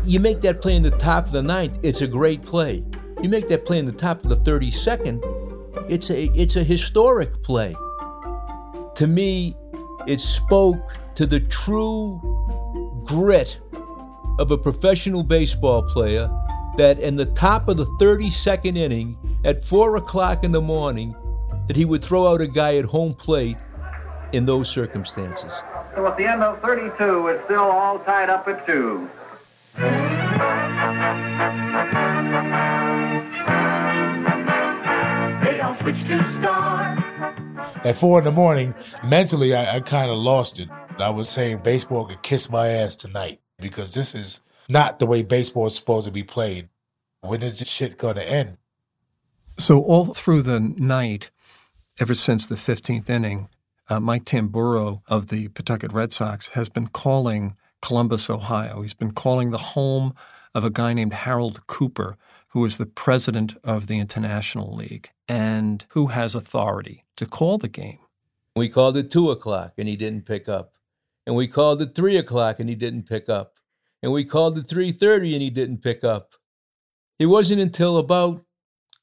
You 0.04 0.20
make 0.20 0.40
that 0.42 0.60
play 0.60 0.76
in 0.76 0.82
the 0.82 0.90
top 0.90 1.26
of 1.26 1.32
the 1.32 1.42
ninth, 1.42 1.78
it's 1.82 2.00
a 2.00 2.06
great 2.08 2.42
play. 2.42 2.84
You 3.22 3.28
make 3.28 3.48
that 3.48 3.64
play 3.64 3.78
in 3.78 3.86
the 3.86 3.92
top 3.92 4.22
of 4.24 4.28
the 4.28 4.36
32nd, 4.36 5.22
it's 5.88 6.10
a 6.10 6.24
it's 6.34 6.56
a 6.56 6.64
historic 6.64 7.42
play. 7.42 7.76
To 8.96 9.06
me, 9.06 9.56
it 10.06 10.20
spoke 10.20 10.98
to 11.14 11.26
the 11.26 11.40
true 11.40 12.20
grit 13.04 13.58
of 14.38 14.50
a 14.50 14.58
professional 14.58 15.22
baseball 15.22 15.82
player 15.82 16.30
that 16.76 16.98
in 16.98 17.16
the 17.16 17.26
top 17.26 17.68
of 17.68 17.76
the 17.76 17.86
32nd 18.00 18.76
inning 18.76 19.16
at 19.44 19.64
4 19.64 19.96
o'clock 19.96 20.42
in 20.44 20.52
the 20.52 20.60
morning 20.60 21.14
that 21.68 21.76
he 21.76 21.84
would 21.84 22.04
throw 22.04 22.26
out 22.26 22.40
a 22.40 22.48
guy 22.48 22.76
at 22.76 22.84
home 22.84 23.14
plate 23.14 23.56
in 24.32 24.44
those 24.44 24.68
circumstances. 24.68 25.52
So 25.94 26.06
at 26.06 26.16
the 26.16 26.26
end 26.26 26.42
of 26.42 26.60
32, 26.60 27.28
it's 27.28 27.44
still 27.44 27.60
all 27.60 28.00
tied 28.00 28.28
up 28.28 28.48
at 28.48 28.66
two. 28.66 29.08
At 37.84 37.98
four 37.98 38.18
in 38.18 38.24
the 38.24 38.32
morning, 38.32 38.74
mentally, 39.04 39.54
I, 39.54 39.76
I 39.76 39.80
kind 39.80 40.10
of 40.10 40.16
lost 40.16 40.58
it. 40.58 40.70
I 40.98 41.10
was 41.10 41.28
saying 41.28 41.58
baseball 41.58 42.06
could 42.06 42.22
kiss 42.22 42.48
my 42.48 42.68
ass 42.68 42.96
tonight 42.96 43.40
because 43.58 43.92
this 43.92 44.14
is 44.14 44.40
not 44.70 44.98
the 44.98 45.06
way 45.06 45.22
baseball 45.22 45.66
is 45.66 45.74
supposed 45.74 46.06
to 46.06 46.10
be 46.10 46.22
played. 46.22 46.70
When 47.20 47.42
is 47.42 47.58
this 47.58 47.68
shit 47.68 47.98
going 47.98 48.16
to 48.16 48.26
end? 48.26 48.56
So, 49.58 49.82
all 49.82 50.14
through 50.14 50.42
the 50.42 50.60
night, 50.60 51.30
ever 52.00 52.14
since 52.14 52.46
the 52.46 52.54
15th 52.54 53.10
inning, 53.10 53.50
uh, 53.90 54.00
Mike 54.00 54.24
Tamburro 54.24 55.02
of 55.06 55.26
the 55.26 55.48
Pawtucket 55.48 55.92
Red 55.92 56.14
Sox 56.14 56.48
has 56.48 56.70
been 56.70 56.88
calling 56.88 57.54
Columbus, 57.82 58.30
Ohio. 58.30 58.80
He's 58.80 58.94
been 58.94 59.12
calling 59.12 59.50
the 59.50 59.58
home 59.58 60.14
of 60.54 60.64
a 60.64 60.70
guy 60.70 60.94
named 60.94 61.12
Harold 61.12 61.66
Cooper, 61.66 62.16
who 62.54 62.64
is 62.64 62.78
the 62.78 62.86
president 62.86 63.56
of 63.64 63.88
the 63.88 63.98
International 63.98 64.74
League 64.74 65.10
and 65.28 65.84
who 65.90 66.06
has 66.06 66.36
authority 66.36 67.04
to 67.16 67.26
call 67.26 67.58
the 67.58 67.68
game. 67.68 67.98
We 68.54 68.68
called 68.68 68.96
it 68.96 69.10
two 69.10 69.32
o'clock 69.32 69.74
and 69.76 69.88
he 69.88 69.96
didn't 69.96 70.22
pick 70.22 70.48
up. 70.48 70.74
And 71.26 71.34
we 71.34 71.48
called 71.48 71.82
it 71.82 71.96
three 71.96 72.16
o'clock 72.16 72.60
and 72.60 72.68
he 72.68 72.76
didn't 72.76 73.08
pick 73.08 73.28
up. 73.28 73.54
And 74.02 74.12
we 74.12 74.24
called 74.24 74.56
it 74.56 74.68
three 74.68 74.92
thirty 74.92 75.34
and 75.34 75.42
he 75.42 75.50
didn't 75.50 75.82
pick 75.82 76.04
up. 76.04 76.34
It 77.18 77.26
wasn't 77.26 77.60
until 77.60 77.98
about 77.98 78.44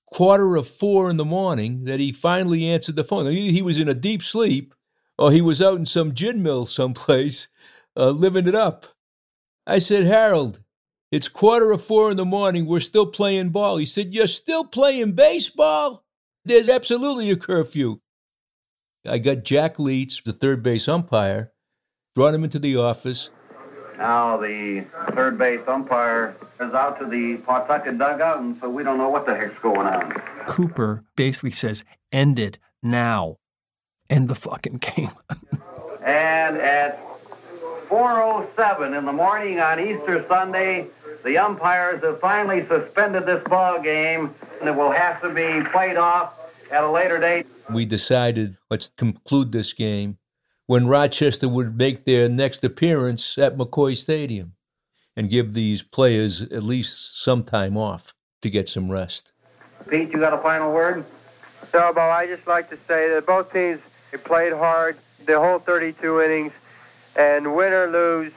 quarter 0.06 0.56
of 0.56 0.68
four 0.68 1.10
in 1.10 1.18
the 1.18 1.26
morning 1.26 1.84
that 1.86 2.00
he 2.00 2.14
finally 2.14 2.70
answered 2.70 2.96
the 2.96 3.04
phone. 3.04 3.30
He, 3.32 3.52
he 3.52 3.62
was 3.62 3.78
in 3.78 3.90
a 3.90 3.94
deep 3.94 4.24
sleep, 4.24 4.74
or 5.18 5.32
he 5.32 5.42
was 5.42 5.62
out 5.62 5.78
in 5.78 5.86
some 5.86 6.14
gin 6.14 6.42
mill 6.42 6.66
someplace, 6.66 7.48
uh, 7.98 8.12
living 8.12 8.48
it 8.48 8.56
up. 8.56 8.88
I 9.68 9.80
said, 9.80 10.04
Harold, 10.04 10.62
it's 11.12 11.28
quarter 11.28 11.72
of 11.72 11.84
four 11.84 12.10
in 12.10 12.18
the 12.18 12.26
morning. 12.26 12.66
We're 12.66 12.80
still 12.80 13.06
playing 13.06 13.50
ball. 13.50 13.78
He 13.78 13.86
said, 13.86 14.14
You're 14.14 14.28
still 14.28 14.64
playing 14.64 15.14
baseball? 15.14 16.04
There's 16.46 16.70
absolutely 16.70 17.30
a 17.30 17.36
curfew. 17.36 18.00
I 19.06 19.18
got 19.18 19.44
Jack 19.44 19.78
Lietz, 19.78 20.24
the 20.24 20.34
third 20.34 20.64
base 20.64 20.88
umpire, 20.88 21.52
brought 22.16 22.34
him 22.34 22.44
into 22.44 22.60
the 22.60 22.78
office. 22.78 23.30
Now 23.98 24.38
the 24.38 24.86
third 25.14 25.38
base 25.38 25.62
umpire 25.68 26.36
is 26.60 26.74
out 26.74 27.00
to 27.00 27.06
the 27.06 27.38
Pawtucket 27.38 27.98
dugout, 27.98 28.40
and 28.40 28.60
so 28.60 28.70
we 28.70 28.84
don't 28.84 28.98
know 28.98 29.10
what 29.10 29.26
the 29.26 29.36
heck's 29.36 29.60
going 29.62 29.88
on. 29.88 30.12
Cooper 30.48 31.04
basically 31.16 31.52
says, 31.52 31.84
End 32.12 32.40
it 32.40 32.58
now. 32.82 33.38
End 34.10 34.28
the 34.28 34.36
fucking 34.36 34.78
game. 34.78 35.12
And 36.04 36.58
at 36.58 37.00
4:07 37.90 38.98
in 38.98 39.06
the 39.06 39.14
morning 39.14 39.60
on 39.60 39.80
Easter 39.80 40.26
Sunday, 40.28 40.88
the 41.24 41.38
umpires 41.38 42.04
have 42.04 42.20
finally 42.20 42.66
suspended 42.68 43.26
this 43.26 43.44
ball 43.44 43.82
game, 43.82 44.34
and 44.60 44.70
it 44.70 44.76
will 44.76 44.92
have 44.92 45.22
to 45.22 45.30
be 45.30 45.68
played 45.70 45.98
off 45.98 46.34
at 46.72 46.84
a 46.84 46.90
later 46.90 47.20
date. 47.20 47.46
We 47.70 47.86
decided 47.86 48.58
let's 48.70 48.90
conclude 48.98 49.52
this 49.52 49.74
game 49.74 50.18
when 50.68 50.88
Rochester 50.88 51.50
would 51.50 51.78
make 51.78 52.06
their 52.06 52.30
next 52.30 52.64
appearance 52.64 53.38
at 53.38 53.58
McCoy 53.58 53.96
Stadium 53.96 54.54
and 55.16 55.30
give 55.30 55.54
these 55.54 55.82
players 55.82 56.42
at 56.42 56.64
least 56.64 57.22
some 57.24 57.44
time 57.44 57.78
off 57.78 58.14
to 58.42 58.50
get 58.50 58.70
some 58.70 58.90
rest. 58.90 59.32
Pete, 59.90 60.12
you 60.12 60.20
got 60.20 60.34
a 60.34 60.38
final 60.38 60.74
word? 60.74 61.04
So, 61.72 61.92
Bo, 61.94 62.02
I 62.02 62.28
just 62.28 62.48
like 62.48 62.70
to 62.70 62.78
say 62.88 63.10
that 63.10 63.26
both 63.26 63.52
teams 63.52 63.80
they 64.12 64.18
played 64.18 64.54
hard 64.54 64.98
the 65.26 65.40
whole 65.40 65.60
32 65.60 66.22
innings, 66.22 66.54
and 67.16 67.56
win 67.56 67.74
or 67.74 67.88
lose, 67.88 68.34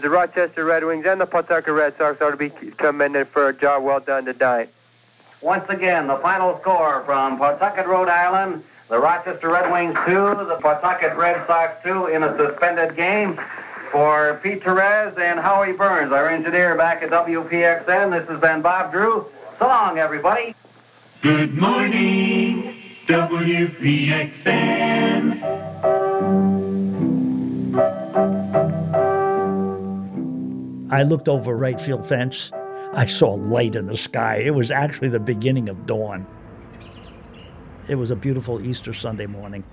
The 0.00 0.08
Rochester 0.08 0.64
Red 0.64 0.84
Wings 0.84 1.04
and 1.06 1.20
the 1.20 1.26
Pawtucket 1.26 1.74
Red 1.74 1.96
Sox 1.98 2.20
are 2.20 2.30
to 2.30 2.36
be 2.36 2.50
commended 2.50 3.26
for 3.28 3.48
a 3.48 3.52
job 3.52 3.82
well 3.82 3.98
done 3.98 4.26
tonight. 4.26 4.68
Once 5.40 5.64
again, 5.68 6.06
the 6.06 6.16
final 6.18 6.56
score 6.60 7.02
from 7.04 7.36
Pawtucket, 7.36 7.86
Rhode 7.86 8.08
Island. 8.08 8.62
The 8.88 8.98
Rochester 8.98 9.50
Red 9.50 9.70
Wings 9.72 9.98
2, 10.06 10.12
the 10.46 10.58
Pawtucket 10.62 11.16
Red 11.16 11.44
Sox 11.46 11.82
2 11.84 12.06
in 12.06 12.22
a 12.22 12.36
suspended 12.38 12.96
game. 12.96 13.40
For 13.90 14.38
Pete 14.42 14.62
Therese 14.62 15.16
and 15.18 15.40
Howie 15.40 15.72
Burns, 15.72 16.12
our 16.12 16.28
engineer 16.28 16.76
back 16.76 17.02
at 17.02 17.10
WPXN, 17.10 18.12
this 18.12 18.28
has 18.28 18.40
been 18.40 18.62
Bob 18.62 18.92
Drew. 18.92 19.26
So 19.58 19.66
long, 19.66 19.98
everybody. 19.98 20.54
Good 21.22 21.58
morning, 21.58 22.74
WPXN. 23.08 24.38
I 30.90 31.02
looked 31.02 31.28
over 31.28 31.56
right 31.56 31.80
field 31.80 32.06
fence. 32.06 32.50
I 32.94 33.06
saw 33.06 33.34
light 33.34 33.74
in 33.74 33.86
the 33.86 33.96
sky. 33.96 34.36
It 34.36 34.54
was 34.54 34.70
actually 34.70 35.08
the 35.08 35.20
beginning 35.20 35.68
of 35.68 35.84
dawn. 35.84 36.26
It 37.88 37.96
was 37.96 38.10
a 38.10 38.16
beautiful 38.16 38.64
Easter 38.64 38.92
Sunday 38.92 39.26
morning. 39.26 39.64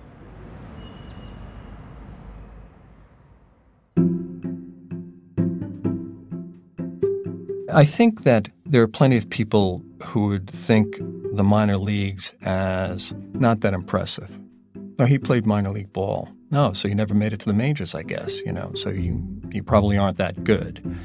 I 7.73 7.83
think 7.83 8.23
that 8.23 8.49
there 8.65 8.81
are 8.81 8.87
plenty 8.87 9.17
of 9.17 9.29
people 9.29 9.83
who 10.07 10.27
would 10.27 10.49
think 10.49 10.97
the 11.33 11.43
minor 11.43 11.77
leagues 11.77 12.33
as 12.41 13.13
not 13.33 13.61
that 13.61 13.73
impressive. 13.73 14.39
Oh, 14.97 15.05
he 15.05 15.17
played 15.17 15.45
minor 15.45 15.71
league 15.71 15.91
ball. 15.91 16.29
No, 16.51 16.71
so 16.71 16.87
you 16.87 16.95
never 16.95 17.13
made 17.13 17.33
it 17.33 17.39
to 17.41 17.45
the 17.47 17.53
majors, 17.53 17.93
I 17.93 18.03
guess, 18.03 18.39
you 18.41 18.51
know, 18.51 18.71
so 18.75 18.89
you, 18.89 19.21
you 19.49 19.61
probably 19.61 19.97
aren't 19.97 20.17
that 20.17 20.43
good. 20.43 20.97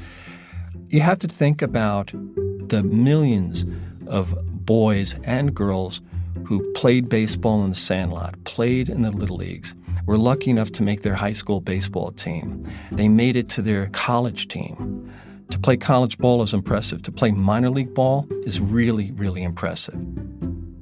You 0.87 1.01
have 1.01 1.19
to 1.19 1.27
think 1.27 1.61
about 1.61 2.11
the 2.13 2.83
millions 2.83 3.65
of 4.07 4.37
boys 4.65 5.15
and 5.23 5.53
girls 5.53 6.01
who 6.45 6.71
played 6.73 7.09
baseball 7.09 7.63
in 7.63 7.71
the 7.71 7.75
sandlot, 7.75 8.41
played 8.45 8.87
in 8.87 9.01
the 9.01 9.11
little 9.11 9.37
leagues, 9.37 9.75
were 10.05 10.17
lucky 10.17 10.51
enough 10.51 10.71
to 10.73 10.83
make 10.83 11.01
their 11.01 11.15
high 11.15 11.33
school 11.33 11.59
baseball 11.59 12.11
team. 12.11 12.65
They 12.91 13.09
made 13.09 13.35
it 13.35 13.49
to 13.49 13.61
their 13.61 13.87
college 13.87 14.47
team. 14.47 15.11
To 15.49 15.59
play 15.59 15.75
college 15.75 16.17
ball 16.17 16.41
is 16.43 16.53
impressive. 16.53 17.01
To 17.03 17.11
play 17.11 17.31
minor 17.31 17.69
league 17.69 17.93
ball 17.93 18.27
is 18.45 18.61
really, 18.61 19.11
really 19.11 19.43
impressive. 19.43 19.95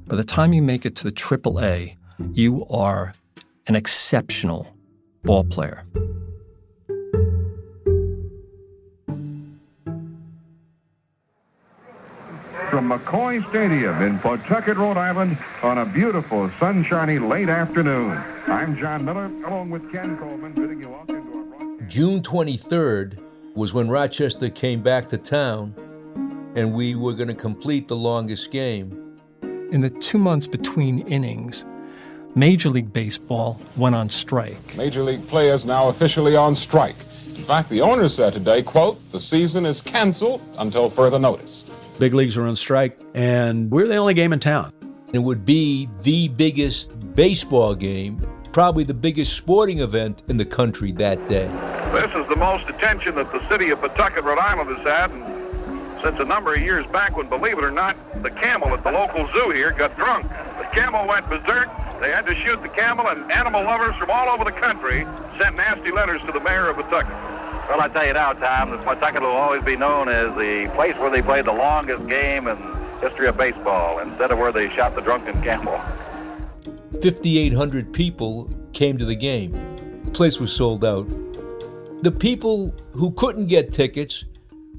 By 0.06 0.16
the 0.16 0.24
time 0.24 0.52
you 0.52 0.62
make 0.62 0.86
it 0.86 0.96
to 0.96 1.04
the 1.04 1.12
AAA, 1.12 1.96
you 2.32 2.66
are 2.66 3.14
an 3.66 3.76
exceptional 3.76 4.66
ball 5.24 5.44
player. 5.44 5.84
From 12.70 12.88
McCoy 12.88 13.46
Stadium 13.48 14.00
in 14.00 14.18
Pawtucket, 14.20 14.76
Rhode 14.76 14.96
Island, 14.96 15.36
on 15.62 15.78
a 15.78 15.86
beautiful, 15.86 16.48
sunshiny 16.50 17.18
late 17.18 17.48
afternoon. 17.48 18.16
I'm 18.46 18.76
Jon 18.76 19.04
Miller, 19.04 19.26
along 19.44 19.70
with 19.70 19.90
Ken 19.90 20.16
Coleman, 20.16 20.52
bidding 20.52 20.80
you 20.80 20.88
welcome 20.88 21.78
to 21.78 21.84
June 21.88 22.22
23rd 22.22 23.18
was 23.56 23.74
when 23.74 23.88
Rochester 23.88 24.48
came 24.48 24.80
back 24.80 25.08
to 25.08 25.18
town, 25.18 25.74
and 26.54 26.72
we 26.72 26.94
were 26.94 27.14
going 27.14 27.28
to 27.28 27.34
complete 27.34 27.88
the 27.88 27.96
longest 27.96 28.52
game. 28.52 29.18
In 29.72 29.80
the 29.80 29.90
two 29.90 30.18
months 30.18 30.46
between 30.46 31.00
innings, 31.08 31.64
Major 32.34 32.70
League 32.70 32.92
Baseball 32.92 33.60
went 33.76 33.94
on 33.94 34.08
strike. 34.08 34.76
Major 34.76 35.02
League 35.02 35.26
players 35.26 35.64
now 35.64 35.88
officially 35.88 36.36
on 36.36 36.54
strike. 36.54 36.96
In 37.26 37.44
fact, 37.44 37.68
the 37.68 37.80
owner 37.80 38.08
said 38.08 38.34
today, 38.34 38.62
quote, 38.62 38.98
the 39.10 39.20
season 39.20 39.66
is 39.66 39.80
canceled 39.80 40.40
until 40.58 40.90
further 40.90 41.18
notice. 41.18 41.68
Big 41.98 42.14
leagues 42.14 42.36
are 42.36 42.46
on 42.46 42.54
strike, 42.54 42.98
and 43.14 43.70
we're 43.70 43.88
the 43.88 43.96
only 43.96 44.14
game 44.14 44.32
in 44.32 44.38
town. 44.38 44.72
It 45.12 45.18
would 45.18 45.44
be 45.44 45.88
the 46.02 46.28
biggest 46.28 47.14
baseball 47.16 47.74
game, 47.74 48.24
probably 48.52 48.84
the 48.84 48.94
biggest 48.94 49.36
sporting 49.36 49.80
event 49.80 50.22
in 50.28 50.36
the 50.36 50.44
country 50.44 50.92
that 50.92 51.28
day. 51.28 51.48
This 51.92 52.14
is 52.14 52.28
the 52.28 52.36
most 52.36 52.68
attention 52.68 53.16
that 53.16 53.32
the 53.32 53.46
city 53.48 53.70
of 53.70 53.80
Pawtucket, 53.80 54.22
Rhode 54.22 54.38
Island 54.38 54.76
has 54.76 54.86
had 54.86 55.10
and 55.10 55.24
since 56.02 56.18
a 56.18 56.24
number 56.24 56.54
of 56.54 56.62
years 56.62 56.86
back 56.86 57.16
when, 57.16 57.28
believe 57.28 57.58
it 57.58 57.64
or 57.64 57.70
not, 57.70 57.96
the 58.22 58.30
camel 58.30 58.72
at 58.72 58.82
the 58.82 58.90
local 58.90 59.28
zoo 59.34 59.50
here 59.50 59.72
got 59.72 59.94
drunk. 59.96 60.26
The 60.58 60.68
camel 60.72 61.06
went 61.06 61.28
berserk. 61.28 61.68
They 62.00 62.10
had 62.10 62.24
to 62.26 62.34
shoot 62.34 62.62
the 62.62 62.68
camel, 62.68 63.08
and 63.08 63.30
animal 63.30 63.62
lovers 63.62 63.94
from 63.96 64.10
all 64.10 64.28
over 64.28 64.42
the 64.42 64.52
country 64.52 65.06
sent 65.38 65.56
nasty 65.56 65.90
letters 65.90 66.22
to 66.22 66.32
the 66.32 66.40
mayor 66.40 66.68
of 66.68 66.76
Pawtucket. 66.76 67.12
Well, 67.68 67.80
I 67.80 67.88
tell 67.88 68.06
you 68.06 68.14
now, 68.14 68.32
Tom, 68.32 68.70
that 68.70 68.82
Pawtucket 68.84 69.20
will 69.20 69.28
always 69.28 69.62
be 69.62 69.76
known 69.76 70.08
as 70.08 70.34
the 70.36 70.70
place 70.74 70.96
where 70.96 71.10
they 71.10 71.20
played 71.20 71.44
the 71.44 71.52
longest 71.52 72.08
game 72.08 72.48
in 72.48 72.56
history 73.00 73.28
of 73.28 73.36
baseball 73.36 73.98
instead 73.98 74.30
of 74.30 74.38
where 74.38 74.50
they 74.50 74.70
shot 74.70 74.94
the 74.94 75.02
drunken 75.02 75.40
camel. 75.42 75.78
5,800 77.02 77.92
people 77.92 78.48
came 78.72 78.98
to 78.98 79.04
the 79.04 79.14
game. 79.14 79.52
The 80.04 80.10
place 80.10 80.40
was 80.40 80.52
sold 80.52 80.84
out. 80.84 81.08
The 82.02 82.10
people 82.10 82.74
who 82.92 83.10
couldn't 83.12 83.46
get 83.46 83.72
tickets 83.72 84.24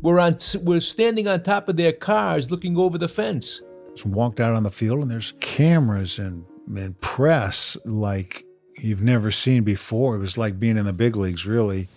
were 0.01 0.19
on 0.19 0.37
were 0.63 0.79
standing 0.79 1.27
on 1.27 1.43
top 1.43 1.69
of 1.69 1.77
their 1.77 1.93
cars 1.93 2.49
looking 2.49 2.77
over 2.77 2.97
the 2.97 3.07
fence. 3.07 3.61
Just 3.91 4.07
walked 4.07 4.39
out 4.39 4.55
on 4.55 4.63
the 4.63 4.71
field 4.71 5.01
and 5.01 5.11
there's 5.11 5.33
cameras 5.39 6.17
and, 6.17 6.45
and 6.77 6.99
press 7.01 7.77
like 7.85 8.45
you've 8.77 9.01
never 9.01 9.31
seen 9.31 9.63
before. 9.63 10.15
It 10.15 10.19
was 10.19 10.37
like 10.37 10.59
being 10.59 10.77
in 10.77 10.85
the 10.85 10.93
big 10.93 11.15
leagues, 11.15 11.45
really. 11.45 11.87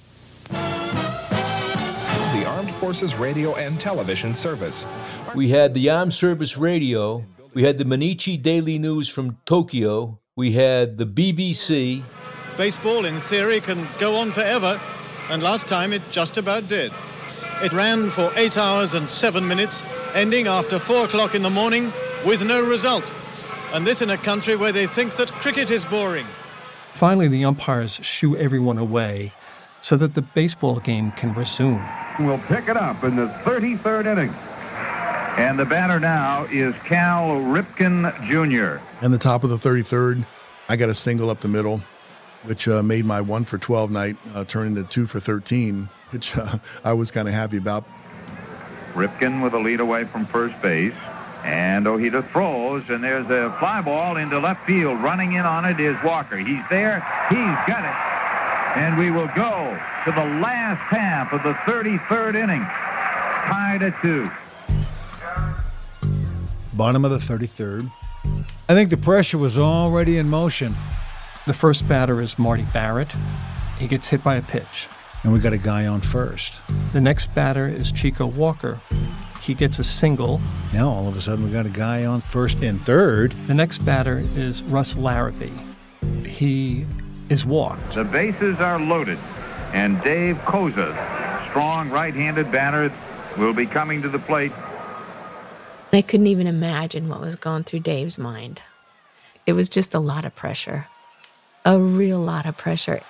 The 0.51 2.45
Armed 2.47 2.71
Forces 2.75 3.15
Radio 3.15 3.55
and 3.55 3.81
Television 3.81 4.35
Service. 4.35 4.87
We 5.35 5.49
had 5.49 5.75
the 5.75 5.91
Armed 5.91 6.13
Service 6.13 6.57
Radio. 6.57 7.25
We 7.55 7.63
had 7.63 7.79
the 7.79 7.85
Mainichi 7.85 8.41
Daily 8.41 8.79
News 8.79 9.09
from 9.09 9.39
Tokyo. 9.45 10.19
We 10.37 10.53
had 10.53 10.97
the 10.97 11.07
BBC. 11.07 12.03
Baseball, 12.57 13.05
in 13.05 13.19
theory, 13.19 13.61
can 13.61 13.87
go 13.99 14.17
on 14.17 14.31
forever, 14.31 14.81
and 15.31 15.43
last 15.43 15.69
time 15.69 15.93
it 15.93 16.03
just 16.11 16.37
about 16.37 16.69
did. 16.69 16.93
It 17.63 17.73
ran 17.73 18.11
for 18.11 18.33
eight 18.37 18.59
hours 18.59 18.95
and 18.95 19.09
seven 19.09 19.47
minutes, 19.47 19.85
ending 20.15 20.47
after 20.49 20.79
four 20.79 21.05
o'clock 21.05 21.35
in 21.35 21.43
the 21.43 21.51
morning 21.51 21.93
with 22.27 22.45
no 22.45 22.61
result. 22.61 23.15
And 23.75 23.85
this 23.85 24.03
in 24.03 24.11
a 24.11 24.17
country 24.17 24.55
where 24.55 24.71
they 24.71 24.87
think 24.87 25.17
that 25.17 25.33
cricket 25.33 25.69
is 25.69 25.85
boring. 25.85 26.29
Finally, 26.95 27.27
the 27.27 27.45
umpires 27.45 27.99
shoo 28.03 28.37
everyone 28.37 28.79
away 28.79 29.33
so 29.81 29.97
that 29.97 30.15
the 30.15 30.23
baseball 30.23 30.79
game 30.79 31.11
can 31.11 31.35
resume. 31.35 31.85
We'll 32.21 32.39
pick 32.39 32.69
it 32.69 32.77
up 32.77 33.03
in 33.03 33.17
the 33.17 33.27
33rd 33.27 34.07
inning. 34.07 34.31
And 35.37 35.59
the 35.59 35.65
batter 35.65 35.99
now 35.99 36.45
is 36.53 36.73
Cal 36.85 37.31
Ripken 37.31 38.15
Jr. 38.23 38.81
And 39.05 39.13
the 39.13 39.19
top 39.19 39.43
of 39.43 39.51
the 39.51 39.59
33rd, 39.59 40.25
I 40.69 40.77
got 40.77 40.89
a 40.89 40.95
single 40.95 41.29
up 41.29 41.41
the 41.41 41.49
middle, 41.49 41.83
which 42.45 42.69
uh, 42.69 42.81
made 42.81 43.05
my 43.05 43.21
one 43.21 43.45
for 43.45 43.59
12 43.59 43.91
night 43.91 44.17
uh, 44.37 44.45
turn 44.45 44.69
into 44.69 44.85
two 44.85 45.09
for 45.09 45.19
13, 45.19 45.91
which 46.11 46.37
uh, 46.37 46.59
I 46.85 46.93
was 46.93 47.11
kind 47.11 47.27
of 47.27 47.35
happy 47.35 47.57
about. 47.57 47.85
Ripken 48.93 49.43
with 49.43 49.53
a 49.53 49.59
lead 49.59 49.81
away 49.81 50.05
from 50.05 50.27
first 50.27 50.63
base. 50.63 50.95
And 51.45 51.87
Ojeda 51.87 52.23
throws, 52.23 52.89
and 52.89 53.05
there's 53.05 53.29
a 53.29 53.55
fly 53.59 53.83
ball 53.83 54.17
into 54.17 54.39
left 54.39 54.65
field. 54.67 55.01
Running 55.01 55.35
in 55.35 55.43
on 55.43 55.67
it 55.67 55.79
is 55.79 55.97
Walker. 56.03 56.37
He's 56.39 56.67
there. 56.71 57.01
He's 57.29 57.59
got 57.69 57.85
it. 57.85 58.81
And 58.81 58.99
we 58.99 59.11
will 59.11 59.29
go 59.37 59.79
to 60.05 60.11
the 60.11 60.25
last 60.41 60.81
half 60.81 61.33
of 61.33 61.43
the 61.43 61.53
33rd 61.53 62.35
inning. 62.35 62.63
Tied 62.63 63.83
at 63.83 64.01
two. 64.01 64.27
Bottom 66.77 67.05
of 67.05 67.11
the 67.11 67.19
33rd. 67.19 67.91
I 68.69 68.75
think 68.75 68.89
the 68.89 68.97
pressure 68.97 69.39
was 69.39 69.59
already 69.59 70.17
in 70.17 70.29
motion. 70.29 70.75
The 71.47 71.53
first 71.53 71.87
batter 71.87 72.21
is 72.23 72.39
Marty 72.39 72.67
Barrett. 72.73 73.13
He 73.79 73.87
gets 73.87 74.09
hit 74.09 74.25
by 74.25 74.37
a 74.37 74.43
pitch. 74.43 74.89
And 75.23 75.33
we 75.33 75.39
got 75.39 75.53
a 75.53 75.59
guy 75.59 75.87
on 75.87 76.01
first. 76.01 76.61
The 76.93 77.01
next 77.01 77.35
batter 77.35 77.69
is 77.69 77.93
Chico 77.93 78.27
Walker. 78.27 78.81
He 79.45 79.53
gets 79.53 79.79
a 79.79 79.85
single. 79.85 80.41
Now 80.73 80.89
all 80.89 81.07
of 81.07 81.19
a 81.19 81.21
sudden 81.21 81.45
we 81.45 81.51
got 81.51 81.67
a 81.67 81.71
guy 81.71 82.07
on 82.07 82.23
first 82.23 82.63
and 82.63 82.81
third. 82.87 83.33
The 83.47 83.53
next 83.53 83.85
batter 83.85 84.25
is 84.35 84.63
Russ 84.63 84.95
Laribee. 84.95 86.27
He 86.27 86.87
is 87.29 87.45
walked. 87.45 87.95
The 87.95 88.05
bases 88.05 88.59
are 88.61 88.81
loaded. 88.81 89.19
And 89.75 90.03
Dave 90.03 90.37
Koza, 90.39 90.95
strong 91.51 91.91
right-handed 91.91 92.51
batter, 92.51 92.91
will 93.37 93.53
be 93.53 93.67
coming 93.67 94.01
to 94.01 94.09
the 94.09 94.19
plate. 94.19 94.53
I 95.93 96.01
couldn't 96.01 96.27
even 96.27 96.47
imagine 96.47 97.11
what 97.11 97.21
was 97.21 97.37
going 97.37 97.65
through 97.65 97.81
Dave's 97.81 98.17
mind. 98.17 98.63
It 99.45 99.53
was 99.53 99.69
just 99.69 99.95
a 99.95 100.01
lot 100.01 100.25
of 100.25 100.35
pressure. 100.35 100.87
A 101.67 101.79
real 101.79 102.19
lot 102.19 102.47
of 102.47 102.57
pressure. 102.57 103.03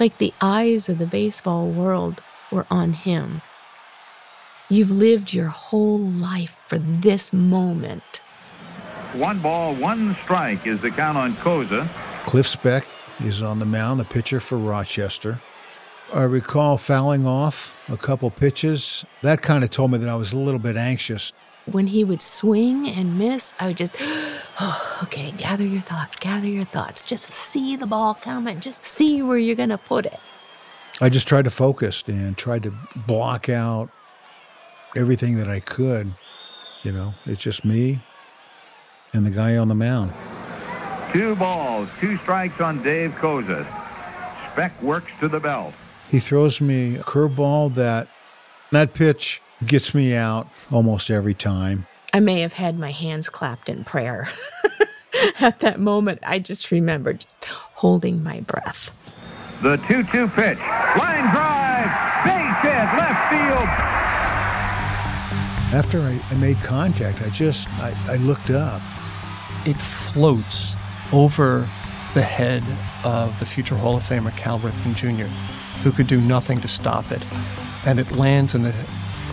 Like 0.00 0.18
the 0.18 0.34
eyes 0.40 0.88
of 0.88 0.98
the 0.98 1.06
baseball 1.06 1.68
world 1.68 2.20
were 2.50 2.66
on 2.68 2.94
him. 2.94 3.42
You've 4.70 4.90
lived 4.90 5.34
your 5.34 5.48
whole 5.48 5.98
life 5.98 6.58
for 6.64 6.78
this 6.78 7.34
moment. 7.34 8.22
One 9.12 9.38
ball, 9.40 9.74
one 9.74 10.14
strike 10.16 10.66
is 10.66 10.80
the 10.80 10.90
count 10.90 11.18
on 11.18 11.34
Koza. 11.34 11.86
Cliff 12.24 12.46
Speck 12.46 12.88
is 13.20 13.42
on 13.42 13.58
the 13.58 13.66
mound, 13.66 14.00
the 14.00 14.06
pitcher 14.06 14.40
for 14.40 14.56
Rochester. 14.56 15.42
I 16.14 16.22
recall 16.22 16.78
fouling 16.78 17.26
off 17.26 17.78
a 17.88 17.98
couple 17.98 18.30
pitches. 18.30 19.04
That 19.22 19.42
kind 19.42 19.64
of 19.64 19.70
told 19.70 19.92
me 19.92 19.98
that 19.98 20.08
I 20.08 20.16
was 20.16 20.32
a 20.32 20.38
little 20.38 20.58
bit 20.58 20.76
anxious. 20.76 21.32
When 21.66 21.86
he 21.88 22.02
would 22.02 22.22
swing 22.22 22.88
and 22.88 23.18
miss, 23.18 23.52
I 23.60 23.68
would 23.68 23.76
just, 23.76 23.94
oh, 24.60 24.98
okay, 25.02 25.30
gather 25.32 25.66
your 25.66 25.82
thoughts, 25.82 26.16
gather 26.16 26.48
your 26.48 26.64
thoughts. 26.64 27.02
Just 27.02 27.30
see 27.30 27.76
the 27.76 27.86
ball 27.86 28.14
coming, 28.14 28.60
just 28.60 28.82
see 28.82 29.20
where 29.20 29.38
you're 29.38 29.56
going 29.56 29.68
to 29.68 29.78
put 29.78 30.06
it. 30.06 30.18
I 31.02 31.10
just 31.10 31.28
tried 31.28 31.44
to 31.44 31.50
focus 31.50 32.02
and 32.06 32.36
tried 32.38 32.62
to 32.62 32.74
block 32.96 33.50
out 33.50 33.90
everything 34.96 35.36
that 35.36 35.48
I 35.48 35.60
could. 35.60 36.14
You 36.82 36.92
know, 36.92 37.14
it's 37.24 37.42
just 37.42 37.64
me 37.64 38.02
and 39.12 39.24
the 39.24 39.30
guy 39.30 39.56
on 39.56 39.68
the 39.68 39.74
mound. 39.74 40.12
Two 41.12 41.34
balls, 41.36 41.88
two 42.00 42.16
strikes 42.18 42.60
on 42.60 42.82
Dave 42.82 43.12
Koza. 43.12 43.64
Speck 44.52 44.80
works 44.82 45.12
to 45.20 45.28
the 45.28 45.40
belt. 45.40 45.72
He 46.10 46.18
throws 46.18 46.60
me 46.60 46.96
a 46.96 47.02
curveball 47.02 47.74
that 47.74 48.08
that 48.72 48.94
pitch 48.94 49.40
gets 49.64 49.94
me 49.94 50.14
out 50.14 50.48
almost 50.70 51.10
every 51.10 51.34
time. 51.34 51.86
I 52.12 52.20
may 52.20 52.40
have 52.40 52.52
had 52.52 52.78
my 52.78 52.90
hands 52.90 53.28
clapped 53.28 53.68
in 53.68 53.84
prayer. 53.84 54.28
At 55.40 55.60
that 55.60 55.80
moment, 55.80 56.18
I 56.24 56.38
just 56.38 56.70
remember 56.70 57.12
just 57.14 57.44
holding 57.44 58.22
my 58.22 58.40
breath. 58.40 58.90
The 59.62 59.76
2 59.76 60.02
2 60.04 60.28
pitch. 60.28 60.58
Line 60.98 61.30
drive. 61.30 61.90
Base 62.24 62.58
hit. 62.62 62.86
Left 62.98 63.30
field. 63.30 64.03
After 65.74 66.02
I, 66.02 66.24
I 66.30 66.36
made 66.36 66.62
contact, 66.62 67.20
I 67.20 67.30
just 67.30 67.68
I, 67.70 67.98
I 68.08 68.14
looked 68.18 68.48
up. 68.52 68.80
It 69.66 69.82
floats 69.82 70.76
over 71.12 71.68
the 72.14 72.22
head 72.22 72.62
of 73.02 73.36
the 73.40 73.44
future 73.44 73.76
Hall 73.76 73.96
of 73.96 74.04
Famer 74.04 74.34
Cal 74.36 74.60
Ripken 74.60 74.94
Jr., 74.94 75.26
who 75.82 75.90
could 75.90 76.06
do 76.06 76.20
nothing 76.20 76.60
to 76.60 76.68
stop 76.68 77.10
it. 77.10 77.26
And 77.84 77.98
it 77.98 78.12
lands 78.12 78.54
in 78.54 78.62
the 78.62 78.72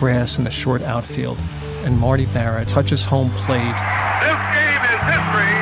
grass 0.00 0.36
in 0.36 0.42
the 0.42 0.50
short 0.50 0.82
outfield. 0.82 1.38
And 1.84 1.96
Marty 1.96 2.26
Barrett 2.26 2.66
touches 2.66 3.04
home 3.04 3.30
plate. 3.36 3.76
This 4.18 4.42
game 4.50 4.82
is 4.82 5.00
history 5.14 5.54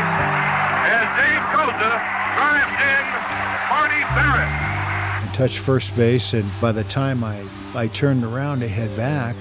as 0.88 1.08
Dave 1.20 1.44
Koza 1.52 1.92
drives 2.36 2.80
in 2.80 3.04
Marty 3.68 4.00
Barrett. 4.16 5.24
and 5.26 5.34
touched 5.34 5.58
first 5.58 5.94
base. 5.94 6.32
And 6.32 6.50
by 6.58 6.72
the 6.72 6.84
time 6.84 7.22
I, 7.22 7.46
I 7.74 7.86
turned 7.88 8.24
around 8.24 8.60
to 8.60 8.68
head 8.68 8.96
back, 8.96 9.36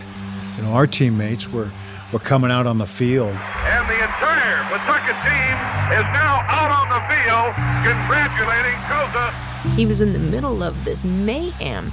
you 0.56 0.64
know, 0.64 0.72
our 0.72 0.88
teammates 0.88 1.47
were, 1.47 1.72
were 2.12 2.20
coming 2.20 2.52
out 2.52 2.68
on 2.68 2.78
the 2.78 2.86
field. 2.86 3.36
And 3.36 3.89
the 3.89 3.95
entire 3.95 4.50
Pawtucket 4.70 5.18
team 5.26 5.56
is 5.97 6.06
now 6.14 6.45
out 6.47 6.72
on 6.72 6.88
the 6.89 7.02
field 7.10 7.54
congratulating 7.84 8.80
Koza. 8.88 9.76
He 9.76 9.86
was 9.86 10.02
in 10.02 10.14
the 10.14 10.20
middle 10.20 10.64
of 10.64 10.86
this 10.86 11.04
mayhem. 11.04 11.91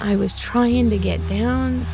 I 0.00 0.16
was 0.16 0.34
trying 0.34 0.90
to 0.90 0.98
get 0.98 1.26
down 1.26 1.86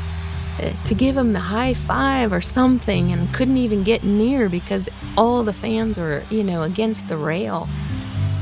uh, 0.59 0.73
to 0.85 0.95
give 0.95 1.17
him 1.17 1.33
the 1.33 1.41
high 1.41 1.75
five 1.75 2.33
or 2.33 2.41
something 2.41 3.13
and 3.13 3.33
couldn't 3.33 3.57
even 3.57 3.83
get 3.83 4.05
near 4.05 4.49
because 4.49 4.89
all 5.17 5.43
the 5.43 5.53
fans 5.53 5.99
were, 5.99 6.25
you 6.31 6.45
know, 6.45 6.63
against 6.63 7.09
the 7.09 7.17
rail. 7.17 7.69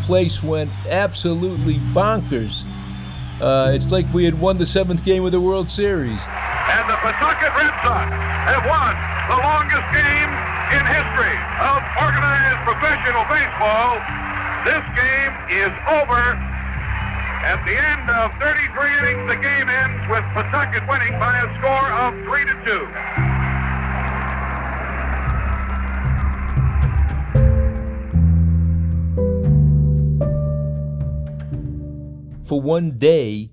Place 0.03 0.43
went 0.43 0.71
absolutely 0.89 1.79
bonkers. 1.95 2.65
Uh, 3.41 3.73
it's 3.73 3.91
like 3.91 4.05
we 4.13 4.25
had 4.25 4.39
won 4.39 4.59
the 4.59 4.67
seventh 4.67 5.03
game 5.03 5.25
of 5.25 5.33
the 5.33 5.41
World 5.41 5.71
Series. 5.71 6.21
And 6.21 6.85
the 6.85 6.97
Pawtucket 7.01 7.57
Red 7.57 7.73
Sox 7.81 8.13
have 8.13 8.65
won 8.69 8.93
the 9.33 9.41
longest 9.41 9.89
game 9.97 10.31
in 10.77 10.83
history 10.85 11.37
of 11.65 11.81
organized 12.05 12.61
professional 12.69 13.25
baseball. 13.33 13.97
This 14.69 14.85
game 14.93 15.33
is 15.57 15.73
over. 15.89 16.37
At 17.41 17.65
the 17.65 17.73
end 17.73 18.05
of 18.13 18.37
33 18.37 18.93
innings, 19.01 19.25
the 19.33 19.41
game 19.41 19.73
ends 19.73 20.05
with 20.13 20.25
Pawtucket 20.37 20.85
winning 20.85 21.17
by 21.17 21.41
a 21.41 21.49
score 21.57 21.89
of 21.97 22.13
3 22.29 22.45
to 22.45 22.57
2. 22.69 23.40
For 32.51 32.61
one 32.61 32.99
day, 32.99 33.53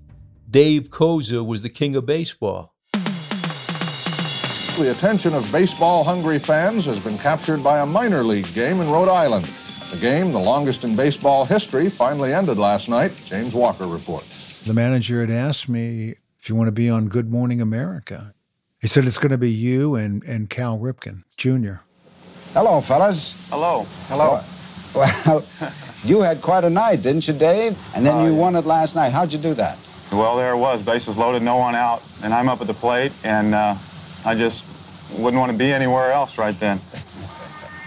Dave 0.50 0.90
Koza 0.90 1.46
was 1.46 1.62
the 1.62 1.68
king 1.68 1.94
of 1.94 2.04
baseball. 2.04 2.74
The 2.92 4.90
attention 4.90 5.34
of 5.34 5.52
baseball 5.52 6.02
hungry 6.02 6.40
fans 6.40 6.84
has 6.86 6.98
been 7.04 7.16
captured 7.18 7.62
by 7.62 7.78
a 7.78 7.86
minor 7.86 8.24
league 8.24 8.52
game 8.54 8.80
in 8.80 8.90
Rhode 8.90 9.08
Island. 9.08 9.44
The 9.92 9.98
game, 9.98 10.32
the 10.32 10.40
longest 10.40 10.82
in 10.82 10.96
baseball 10.96 11.44
history, 11.44 11.88
finally 11.88 12.34
ended 12.34 12.58
last 12.58 12.88
night. 12.88 13.12
James 13.24 13.54
Walker 13.54 13.86
reports. 13.86 14.64
The 14.64 14.74
manager 14.74 15.20
had 15.20 15.30
asked 15.30 15.68
me 15.68 16.16
if 16.40 16.48
you 16.48 16.56
want 16.56 16.66
to 16.66 16.72
be 16.72 16.90
on 16.90 17.06
Good 17.06 17.30
Morning 17.30 17.60
America. 17.60 18.34
He 18.80 18.88
said 18.88 19.06
it's 19.06 19.18
going 19.18 19.30
to 19.30 19.38
be 19.38 19.52
you 19.52 19.94
and, 19.94 20.24
and 20.24 20.50
Cal 20.50 20.76
Ripken 20.76 21.22
Jr. 21.36 21.82
Hello, 22.52 22.80
fellas. 22.80 23.48
Hello. 23.48 23.86
Hello. 24.08 24.40
Well, 24.92 25.44
you 26.04 26.20
had 26.20 26.40
quite 26.42 26.64
a 26.64 26.70
night, 26.70 27.02
didn't 27.02 27.26
you, 27.26 27.34
Dave? 27.34 27.78
And 27.94 28.04
then 28.04 28.24
you 28.26 28.34
won 28.34 28.56
it 28.56 28.64
last 28.66 28.94
night. 28.94 29.10
How'd 29.12 29.32
you 29.32 29.38
do 29.38 29.54
that? 29.54 29.78
Well, 30.12 30.36
there 30.36 30.52
it 30.52 30.56
was, 30.56 30.82
bases 30.82 31.16
loaded, 31.18 31.42
no 31.42 31.56
one 31.56 31.74
out, 31.74 32.02
and 32.22 32.32
I'm 32.32 32.48
up 32.48 32.60
at 32.60 32.66
the 32.66 32.74
plate, 32.74 33.12
and 33.24 33.54
uh, 33.54 33.74
I 34.24 34.34
just 34.34 34.64
wouldn't 35.12 35.38
want 35.38 35.52
to 35.52 35.58
be 35.58 35.70
anywhere 35.72 36.12
else 36.12 36.38
right 36.38 36.58
then. 36.58 36.80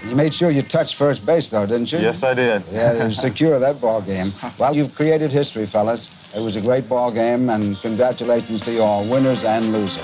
You 0.04 0.16
made 0.16 0.34
sure 0.34 0.50
you 0.50 0.64
touched 0.64 0.96
first 0.96 1.26
base, 1.26 1.52
though, 1.52 1.66
didn't 1.68 1.92
you? 1.92 2.00
Yes, 2.00 2.24
I 2.24 2.34
did. 2.34 2.64
Yeah, 2.72 2.94
to 2.94 3.14
secure 3.28 3.60
that 3.60 3.80
ball 3.80 4.02
game. 4.02 4.34
Well, 4.58 4.76
you've 4.76 4.96
created 4.96 5.32
history, 5.32 5.68
fellas. 5.68 6.10
It 6.36 6.40
was 6.40 6.56
a 6.56 6.62
great 6.62 6.90
ball 6.90 7.12
game, 7.12 7.50
and 7.52 7.78
congratulations 7.78 8.62
to 8.62 8.72
you 8.72 8.82
all, 8.82 9.08
winners 9.08 9.44
and 9.44 9.72
losers. 9.72 10.02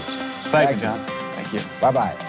Thank, 0.52 0.76
you, 0.76 0.82
John. 0.82 1.04
Thank 1.36 1.54
you. 1.54 1.62
Bye-bye. 1.82 2.27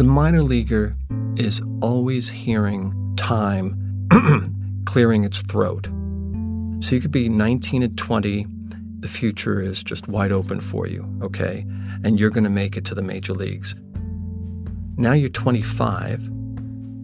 The 0.00 0.04
minor 0.04 0.42
leaguer 0.42 0.96
is 1.36 1.60
always 1.82 2.30
hearing 2.30 3.12
time 3.18 4.08
clearing 4.86 5.24
its 5.24 5.42
throat. 5.42 5.90
So 6.82 6.94
you 6.94 7.02
could 7.02 7.10
be 7.10 7.28
19 7.28 7.82
and 7.82 7.98
20, 7.98 8.46
the 9.00 9.08
future 9.08 9.60
is 9.60 9.82
just 9.82 10.08
wide 10.08 10.32
open 10.32 10.62
for 10.62 10.86
you, 10.86 11.06
okay? 11.20 11.66
And 12.02 12.18
you're 12.18 12.30
going 12.30 12.44
to 12.44 12.48
make 12.48 12.78
it 12.78 12.86
to 12.86 12.94
the 12.94 13.02
major 13.02 13.34
leagues. 13.34 13.74
Now 14.96 15.12
you're 15.12 15.28
25, 15.28 16.30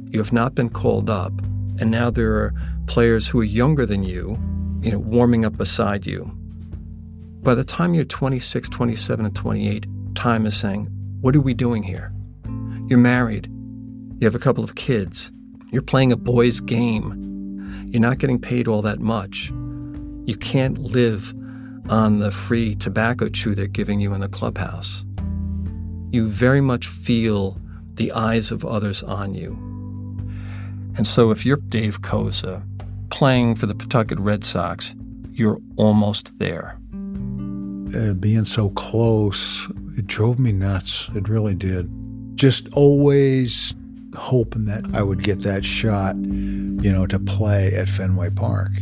you 0.09 0.19
have 0.19 0.33
not 0.33 0.55
been 0.55 0.71
called 0.71 1.11
up, 1.11 1.39
and 1.79 1.91
now 1.91 2.09
there 2.09 2.33
are 2.37 2.55
players 2.87 3.29
who 3.29 3.41
are 3.41 3.45
younger 3.45 3.85
than 3.85 4.05
you, 4.05 4.39
you 4.81 4.91
know, 4.91 5.01
warming 5.01 5.45
up 5.45 5.59
beside 5.59 6.07
you. 6.07 6.25
By 7.43 7.55
the 7.55 7.63
time 7.63 7.93
you're 7.93 8.05
26, 8.05 8.71
27, 8.71 9.27
and 9.27 9.37
28, 9.37 9.87
time 10.15 10.47
is 10.47 10.57
saying, 10.57 10.87
What 11.21 11.37
are 11.37 11.43
we 11.43 11.53
doing 11.53 11.83
here? 11.83 12.16
You're 12.89 12.99
married. 12.99 13.49
You 14.21 14.27
have 14.27 14.35
a 14.35 14.41
couple 14.41 14.63
of 14.63 14.77
kids. 14.77 15.33
You're 15.73 15.83
playing 15.83 16.13
a 16.13 16.17
boy's 16.17 16.61
game. 16.61 17.89
You're 17.91 18.01
not 18.01 18.19
getting 18.19 18.39
paid 18.39 18.69
all 18.69 18.81
that 18.83 19.01
much. 19.01 19.51
You 20.25 20.37
can't 20.37 20.79
live 20.79 21.35
on 21.89 22.21
the 22.21 22.31
free 22.31 22.75
tobacco 22.77 23.29
chew 23.29 23.55
they're 23.55 23.67
giving 23.67 24.01
you 24.01 24.15
in 24.15 24.21
the 24.21 24.29
clubhouse. 24.29 25.05
You 26.11 26.29
very 26.29 26.61
much 26.61 26.87
feel 26.87 27.61
the 27.95 28.13
eyes 28.13 28.53
of 28.53 28.65
others 28.65 29.03
on 29.03 29.35
you. 29.35 29.53
And 30.97 31.07
so 31.07 31.31
if 31.31 31.45
you're 31.45 31.57
Dave 31.57 32.03
Koza 32.03 32.63
playing 33.11 33.57
for 33.57 33.67
the 33.67 33.75
Pawtucket 33.75 34.19
Red 34.21 34.45
Sox, 34.45 34.95
you're 35.31 35.59
almost 35.77 36.39
there. 36.39 36.79
Uh, 37.95 38.15
being 38.15 38.45
so 38.45 38.71
close, 38.71 39.69
it 39.97 40.07
drove 40.07 40.39
me 40.39 40.53
nuts. 40.53 41.09
It 41.15 41.29
really 41.29 41.55
did. 41.55 41.91
Just 42.37 42.73
always 42.75 43.75
hoping 44.15 44.67
that 44.67 44.85
I 44.95 45.03
would 45.03 45.23
get 45.23 45.41
that 45.41 45.65
shot, 45.65 46.17
you 46.17 46.93
know, 46.93 47.07
to 47.07 47.19
play 47.19 47.75
at 47.75 47.89
Fenway 47.89 48.31
Park. 48.31 48.73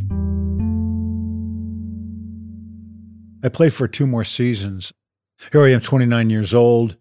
I 3.45 3.49
played 3.49 3.73
for 3.73 3.87
two 3.87 4.07
more 4.07 4.25
seasons. 4.25 4.93
Here 5.53 5.63
I 5.63 5.73
am, 5.73 5.81
29 5.81 6.31
years 6.31 6.55
old, 6.55 6.97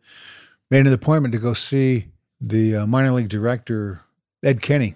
made 0.69 0.85
an 0.85 0.93
appointment 0.93 1.33
to 1.33 1.39
go 1.39 1.53
see 1.53 2.07
the 2.41 2.77
uh, 2.77 2.85
minor 2.85 3.11
league 3.11 3.29
director, 3.29 4.01
Ed 4.43 4.61
Kenney, 4.61 4.95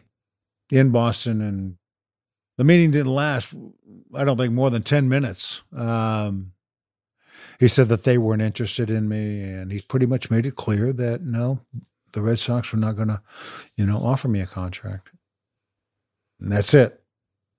in 0.72 0.92
Boston. 0.92 1.42
And 1.42 1.78
the 2.58 2.64
meeting 2.64 2.92
didn't 2.92 3.14
last, 3.14 3.54
I 4.14 4.24
don't 4.24 4.38
think, 4.38 4.54
more 4.54 4.70
than 4.70 4.84
10 4.84 5.08
minutes. 5.08 5.62
Um, 5.76 6.52
he 7.60 7.68
said 7.68 7.88
that 7.88 8.04
they 8.04 8.18
weren't 8.18 8.42
interested 8.42 8.90
in 8.90 9.10
me, 9.10 9.42
and 9.42 9.72
he 9.72 9.82
pretty 9.82 10.06
much 10.06 10.30
made 10.30 10.46
it 10.46 10.56
clear 10.56 10.94
that 10.94 11.22
no, 11.22 11.60
the 12.14 12.22
Red 12.22 12.40
Sox 12.40 12.72
were 12.72 12.80
not 12.80 12.96
going 12.96 13.10
to, 13.10 13.22
you 13.76 13.86
know, 13.86 13.98
offer 13.98 14.28
me 14.28 14.42
a 14.42 14.46
contract. 14.46 15.12
And 16.40 16.52
that's 16.52 16.74
it. 16.74 17.02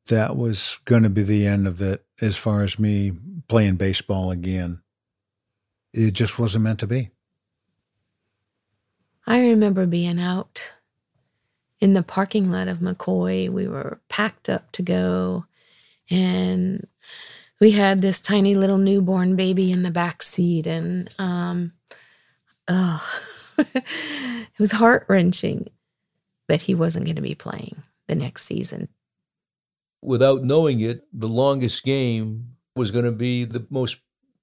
That 0.08 0.36
was 0.36 0.78
going 0.84 1.02
to 1.02 1.10
be 1.10 1.22
the 1.22 1.46
end 1.46 1.66
of 1.66 1.82
it 1.82 2.04
as 2.20 2.36
far 2.36 2.62
as 2.62 2.78
me 2.78 3.12
playing 3.48 3.76
baseball 3.76 4.30
again. 4.30 4.82
It 5.92 6.12
just 6.12 6.38
wasn't 6.38 6.64
meant 6.64 6.80
to 6.80 6.86
be. 6.86 7.10
I 9.26 9.40
remember 9.40 9.84
being 9.86 10.20
out 10.20 10.70
in 11.80 11.92
the 11.92 12.02
parking 12.02 12.50
lot 12.50 12.68
of 12.68 12.78
McCoy. 12.78 13.50
We 13.50 13.66
were 13.66 14.00
packed 14.08 14.48
up 14.48 14.72
to 14.72 14.82
go, 14.82 15.44
and 16.10 16.86
we 17.60 17.72
had 17.72 18.02
this 18.02 18.20
tiny 18.20 18.54
little 18.54 18.78
newborn 18.78 19.36
baby 19.36 19.72
in 19.72 19.82
the 19.82 19.90
back 19.90 20.22
seat, 20.22 20.66
and 20.66 21.12
um, 21.18 21.72
oh, 22.68 23.20
it 23.58 24.58
was 24.58 24.72
heart 24.72 25.04
wrenching 25.08 25.68
that 26.48 26.62
he 26.62 26.74
wasn't 26.74 27.04
going 27.04 27.16
to 27.16 27.22
be 27.22 27.34
playing 27.34 27.82
the 28.06 28.14
next 28.14 28.44
season. 28.44 28.88
Without 30.00 30.44
knowing 30.44 30.80
it, 30.80 31.02
the 31.12 31.28
longest 31.28 31.82
game 31.82 32.56
was 32.76 32.90
going 32.90 33.04
to 33.04 33.12
be 33.12 33.44
the 33.44 33.66
most 33.68 33.98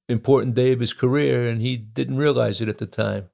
important 0.10 0.54
day 0.54 0.74
of 0.74 0.80
his 0.80 0.94
career, 0.94 1.48
and 1.48 1.62
he 1.62 1.78
didn't 1.78 2.18
realize 2.18 2.60
it 2.60 2.70
at 2.70 2.78
the 2.78 2.86
time. 2.86 3.30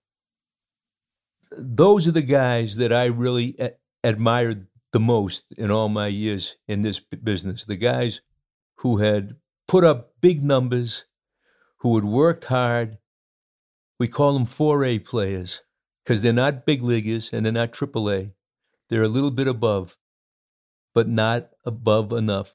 Those 1.51 2.07
are 2.07 2.13
the 2.13 2.21
guys 2.21 2.77
that 2.77 2.93
I 2.93 3.05
really 3.05 3.55
a- 3.59 3.73
admired 4.03 4.67
the 4.93 4.99
most 4.99 5.51
in 5.53 5.71
all 5.71 5.89
my 5.89 6.07
years 6.07 6.57
in 6.67 6.81
this 6.81 6.99
business. 6.99 7.65
The 7.65 7.75
guys 7.75 8.21
who 8.75 8.97
had 8.97 9.35
put 9.71 9.85
up 9.85 10.11
big 10.19 10.43
numbers, 10.43 11.05
who 11.77 11.95
had 11.95 12.03
worked 12.03 12.43
hard. 12.43 12.97
We 13.97 14.09
call 14.09 14.33
them 14.33 14.45
4A 14.45 15.05
players 15.05 15.61
because 16.03 16.21
they're 16.21 16.33
not 16.33 16.65
big 16.65 16.83
leaguers 16.83 17.29
and 17.31 17.45
they're 17.45 17.53
not 17.53 17.71
AAA. 17.71 18.33
They're 18.89 19.01
a 19.01 19.07
little 19.07 19.31
bit 19.31 19.47
above, 19.47 19.95
but 20.93 21.07
not 21.07 21.51
above 21.63 22.11
enough. 22.11 22.53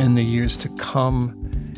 In 0.00 0.16
the 0.16 0.24
years 0.24 0.56
to 0.56 0.68
come, 0.70 1.74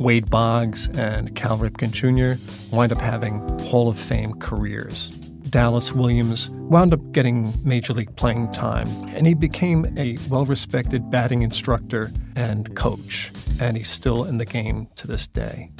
Wade 0.00 0.28
Boggs 0.28 0.88
and 0.88 1.36
Cal 1.36 1.58
Ripken 1.58 1.92
Jr. 1.92 2.42
wind 2.74 2.90
up 2.90 2.98
having 2.98 3.48
Hall 3.60 3.88
of 3.88 3.96
Fame 3.96 4.34
careers. 4.40 5.23
Dallas 5.54 5.92
Williams 5.92 6.50
wound 6.50 6.92
up 6.92 7.12
getting 7.12 7.54
major 7.62 7.92
league 7.92 8.16
playing 8.16 8.50
time, 8.50 8.88
and 9.14 9.24
he 9.24 9.34
became 9.34 9.86
a 9.96 10.18
well 10.28 10.44
respected 10.44 11.12
batting 11.12 11.42
instructor 11.42 12.10
and 12.34 12.74
coach, 12.74 13.30
and 13.60 13.76
he's 13.76 13.88
still 13.88 14.24
in 14.24 14.38
the 14.38 14.44
game 14.44 14.88
to 14.96 15.06
this 15.06 15.28
day. 15.28 15.70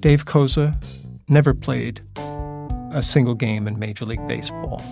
Dave 0.00 0.26
Koza 0.26 0.76
never 1.30 1.54
played 1.54 2.02
a 2.92 3.02
single 3.02 3.32
game 3.34 3.66
in 3.66 3.78
Major 3.78 4.04
League 4.04 4.28
Baseball. 4.28 4.82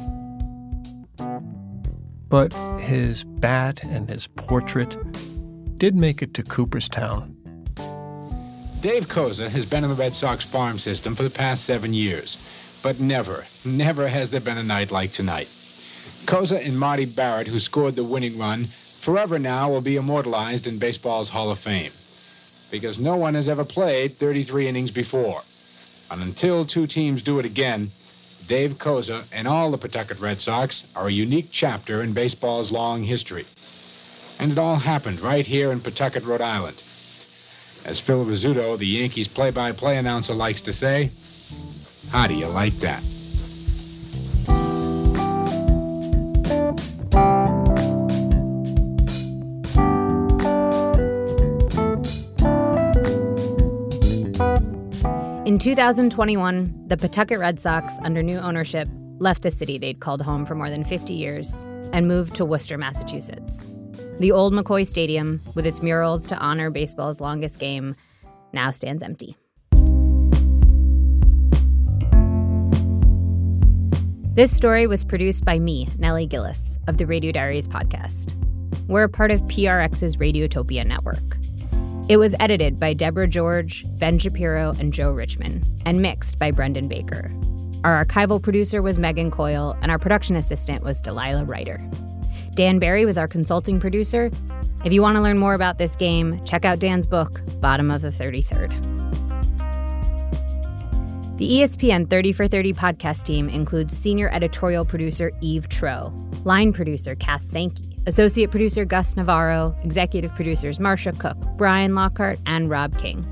But 2.31 2.55
his 2.81 3.25
bat 3.25 3.85
and 3.85 4.09
his 4.09 4.29
portrait 4.29 4.97
did 5.77 5.95
make 5.95 6.23
it 6.23 6.33
to 6.33 6.43
Cooperstown. 6.43 7.37
Dave 8.81 9.09
Koza 9.09 9.51
has 9.51 9.67
been 9.67 9.85
in 9.85 9.91
the 9.91 9.97
Red 9.97 10.15
Sox 10.15 10.43
farm 10.43 10.79
system 10.79 11.15
for 11.15 11.23
the 11.23 11.29
past 11.29 11.65
seven 11.65 11.93
years, 11.93 12.66
but 12.87 13.01
never, 13.01 13.45
never 13.65 14.07
has 14.07 14.31
there 14.31 14.41
been 14.41 14.59
a 14.59 14.63
night 14.63 14.93
like 14.93 15.11
tonight. 15.11 15.49
Koza 16.27 16.65
and 16.65 16.79
Marty 16.79 17.05
Barrett, 17.05 17.49
who 17.49 17.59
scored 17.59 17.97
the 17.97 18.05
winning 18.05 18.39
run, 18.39 18.63
forever 18.63 19.41
now 19.41 19.69
will 19.69 19.81
be 19.81 19.97
immortalized 19.97 20.69
in 20.69 20.79
baseball's 20.79 21.29
Hall 21.29 21.51
of 21.51 21.59
Fame. 21.59 21.91
Because 22.71 23.01
no 23.01 23.17
one 23.17 23.35
has 23.35 23.49
ever 23.49 23.65
played 23.65 24.13
33 24.13 24.69
innings 24.69 24.93
before. 24.93 25.41
And 26.13 26.23
until 26.23 26.65
two 26.65 26.87
teams 26.87 27.25
do 27.25 27.41
it 27.41 27.45
again, 27.45 27.89
Dave 28.47 28.75
Koza 28.75 29.29
and 29.35 29.49
all 29.49 29.73
the 29.73 29.79
Pawtucket 29.79 30.21
Red 30.21 30.41
Sox 30.41 30.95
are 30.95 31.09
a 31.09 31.11
unique 31.11 31.49
chapter 31.51 32.05
in 32.05 32.15
baseball's 32.15 32.71
long 32.71 33.03
history. 33.03 33.47
And 34.39 34.53
it 34.53 34.59
all 34.59 34.77
happened 34.77 35.21
right 35.21 35.45
here 35.45 35.73
in 35.73 35.81
Pawtucket, 35.81 36.25
Rhode 36.25 36.41
Island. 36.41 36.77
As 37.85 37.99
Phil 37.99 38.25
Rizzuto, 38.25 38.79
the 38.79 38.87
Yankees 38.87 39.27
play-by-play 39.27 39.97
announcer, 39.97 40.35
likes 40.35 40.61
to 40.61 40.73
say, 40.73 41.11
how 42.11 42.27
do 42.27 42.35
you 42.35 42.47
like 42.49 42.75
that? 42.75 43.03
In 55.47 55.59
2021, 55.59 56.89
the 56.89 56.97
Pawtucket 56.97 57.39
Red 57.39 57.61
Sox, 57.61 57.95
under 58.03 58.23
new 58.23 58.37
ownership, 58.37 58.89
left 59.19 59.43
the 59.43 59.51
city 59.51 59.79
they'd 59.79 60.01
called 60.01 60.21
home 60.21 60.45
for 60.45 60.55
more 60.55 60.69
than 60.69 60.85
50 60.85 61.15
years 61.15 61.67
and 61.93 62.09
moved 62.09 62.35
to 62.35 62.45
Worcester, 62.45 62.77
Massachusetts. 62.77 63.71
The 64.19 64.33
old 64.33 64.53
McCoy 64.53 64.87
Stadium, 64.87 65.41
with 65.55 65.65
its 65.65 65.83
murals 65.83 66.27
to 66.27 66.37
honor 66.39 66.71
baseball's 66.71 67.21
longest 67.21 67.59
game, 67.59 67.95
now 68.53 68.71
stands 68.71 69.03
empty. 69.03 69.37
This 74.37 74.55
story 74.55 74.87
was 74.87 75.03
produced 75.03 75.47
by 75.47 75.59
me, 75.59 75.89
Nellie 75.97 76.29
Gilles, 76.31 76.79
of 76.89 76.99
the 76.99 77.07
Radio 77.07 77.33
Diaries 77.33 77.67
podcast. 77.67 78.35
We're 78.87 79.05
a 79.05 79.09
part 79.09 79.31
of 79.31 79.41
PRX's 79.45 80.19
Radiotopia 80.19 80.87
network. 80.87 81.39
It 82.11 82.19
was 82.19 82.35
edited 82.39 82.79
by 82.79 82.93
Deborah 82.93 83.29
George, 83.29 83.87
Ben 83.99 84.19
Shapiro, 84.19 84.77
and 84.79 84.93
Joe 84.93 85.11
Richman, 85.11 85.65
and 85.87 86.03
mixed 86.03 86.39
by 86.39 86.51
Brendan 86.51 86.87
Baker. 86.87 87.33
Our 87.83 88.05
archival 88.05 88.43
producer 88.43 88.83
was 88.83 88.99
Megan 88.99 89.31
Coyle, 89.31 89.75
and 89.81 89.91
our 89.91 89.99
production 89.99 90.37
assistant 90.37 90.85
was 90.85 91.01
Delilah 91.01 91.47
Ryder. 91.47 91.83
Dan 92.53 92.79
Barry 92.79 93.07
was 93.07 93.17
our 93.17 93.27
consulting 93.27 93.81
producer. 93.81 94.31
If 94.85 94.93
you 94.93 95.01
want 95.01 95.17
to 95.17 95.23
learn 95.23 95.39
more 95.39 95.55
about 95.55 95.79
this 95.79 95.97
game, 95.97 96.45
check 96.45 96.67
out 96.67 96.79
Dan's 96.79 97.07
book, 97.07 97.41
Bottom 97.63 97.91
of 97.91 98.03
the 98.03 98.11
33rd. 98.11 98.96
The 101.37 101.51
ESPN 101.51 102.09
30 102.09 102.33
for 102.33 102.49
30 102.49 102.73
podcast 102.73 103.25
team 103.25 103.51
includes 103.51 103.95
senior 103.95 104.31
editorial 104.33 104.87
producer 104.87 105.31
Eve 105.43 105.69
Tro, 105.69 106.11
line 106.45 106.73
producer 106.73 107.15
Kath 107.15 107.45
Sankey, 107.45 107.99
associate 108.07 108.51
producer 108.51 108.87
Gus 108.87 109.19
Navarro, 109.19 109.77
executive 109.83 110.35
producers 110.35 110.79
Marsha 110.79 111.19
Cooke, 111.19 111.37
Brian 111.59 111.95
Lockhart, 111.95 112.39
and 112.47 112.71
Rob 112.71 112.97
King. 112.97 113.27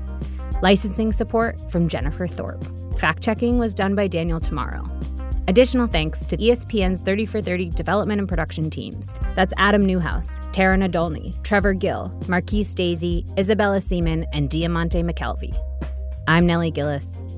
Licensing 0.61 1.11
support 1.13 1.57
from 1.71 1.87
Jennifer 1.89 2.27
Thorpe. 2.27 2.63
Fact 2.95 3.23
checking 3.23 3.57
was 3.57 3.73
done 3.73 3.95
by 3.95 4.07
Daniel 4.07 4.39
Tomorrow. 4.39 4.87
Additional 5.47 5.87
thanks 5.87 6.27
to 6.27 6.37
ESPN's 6.37 7.01
30 7.01 7.25
for 7.25 7.41
30 7.41 7.71
development 7.71 8.19
and 8.19 8.29
production 8.29 8.69
teams. 8.69 9.15
That's 9.33 9.53
Adam 9.57 9.83
Newhouse, 9.83 10.39
Tara 10.51 10.77
Nadolny, 10.77 11.43
Trevor 11.43 11.73
Gill, 11.73 12.13
Marquise 12.27 12.75
Daisy, 12.75 13.25
Isabella 13.39 13.81
Seaman, 13.81 14.27
and 14.31 14.47
Diamante 14.47 15.01
McKelvey. 15.01 15.57
I'm 16.27 16.45
Nellie 16.45 16.71
Gilles. 16.71 17.23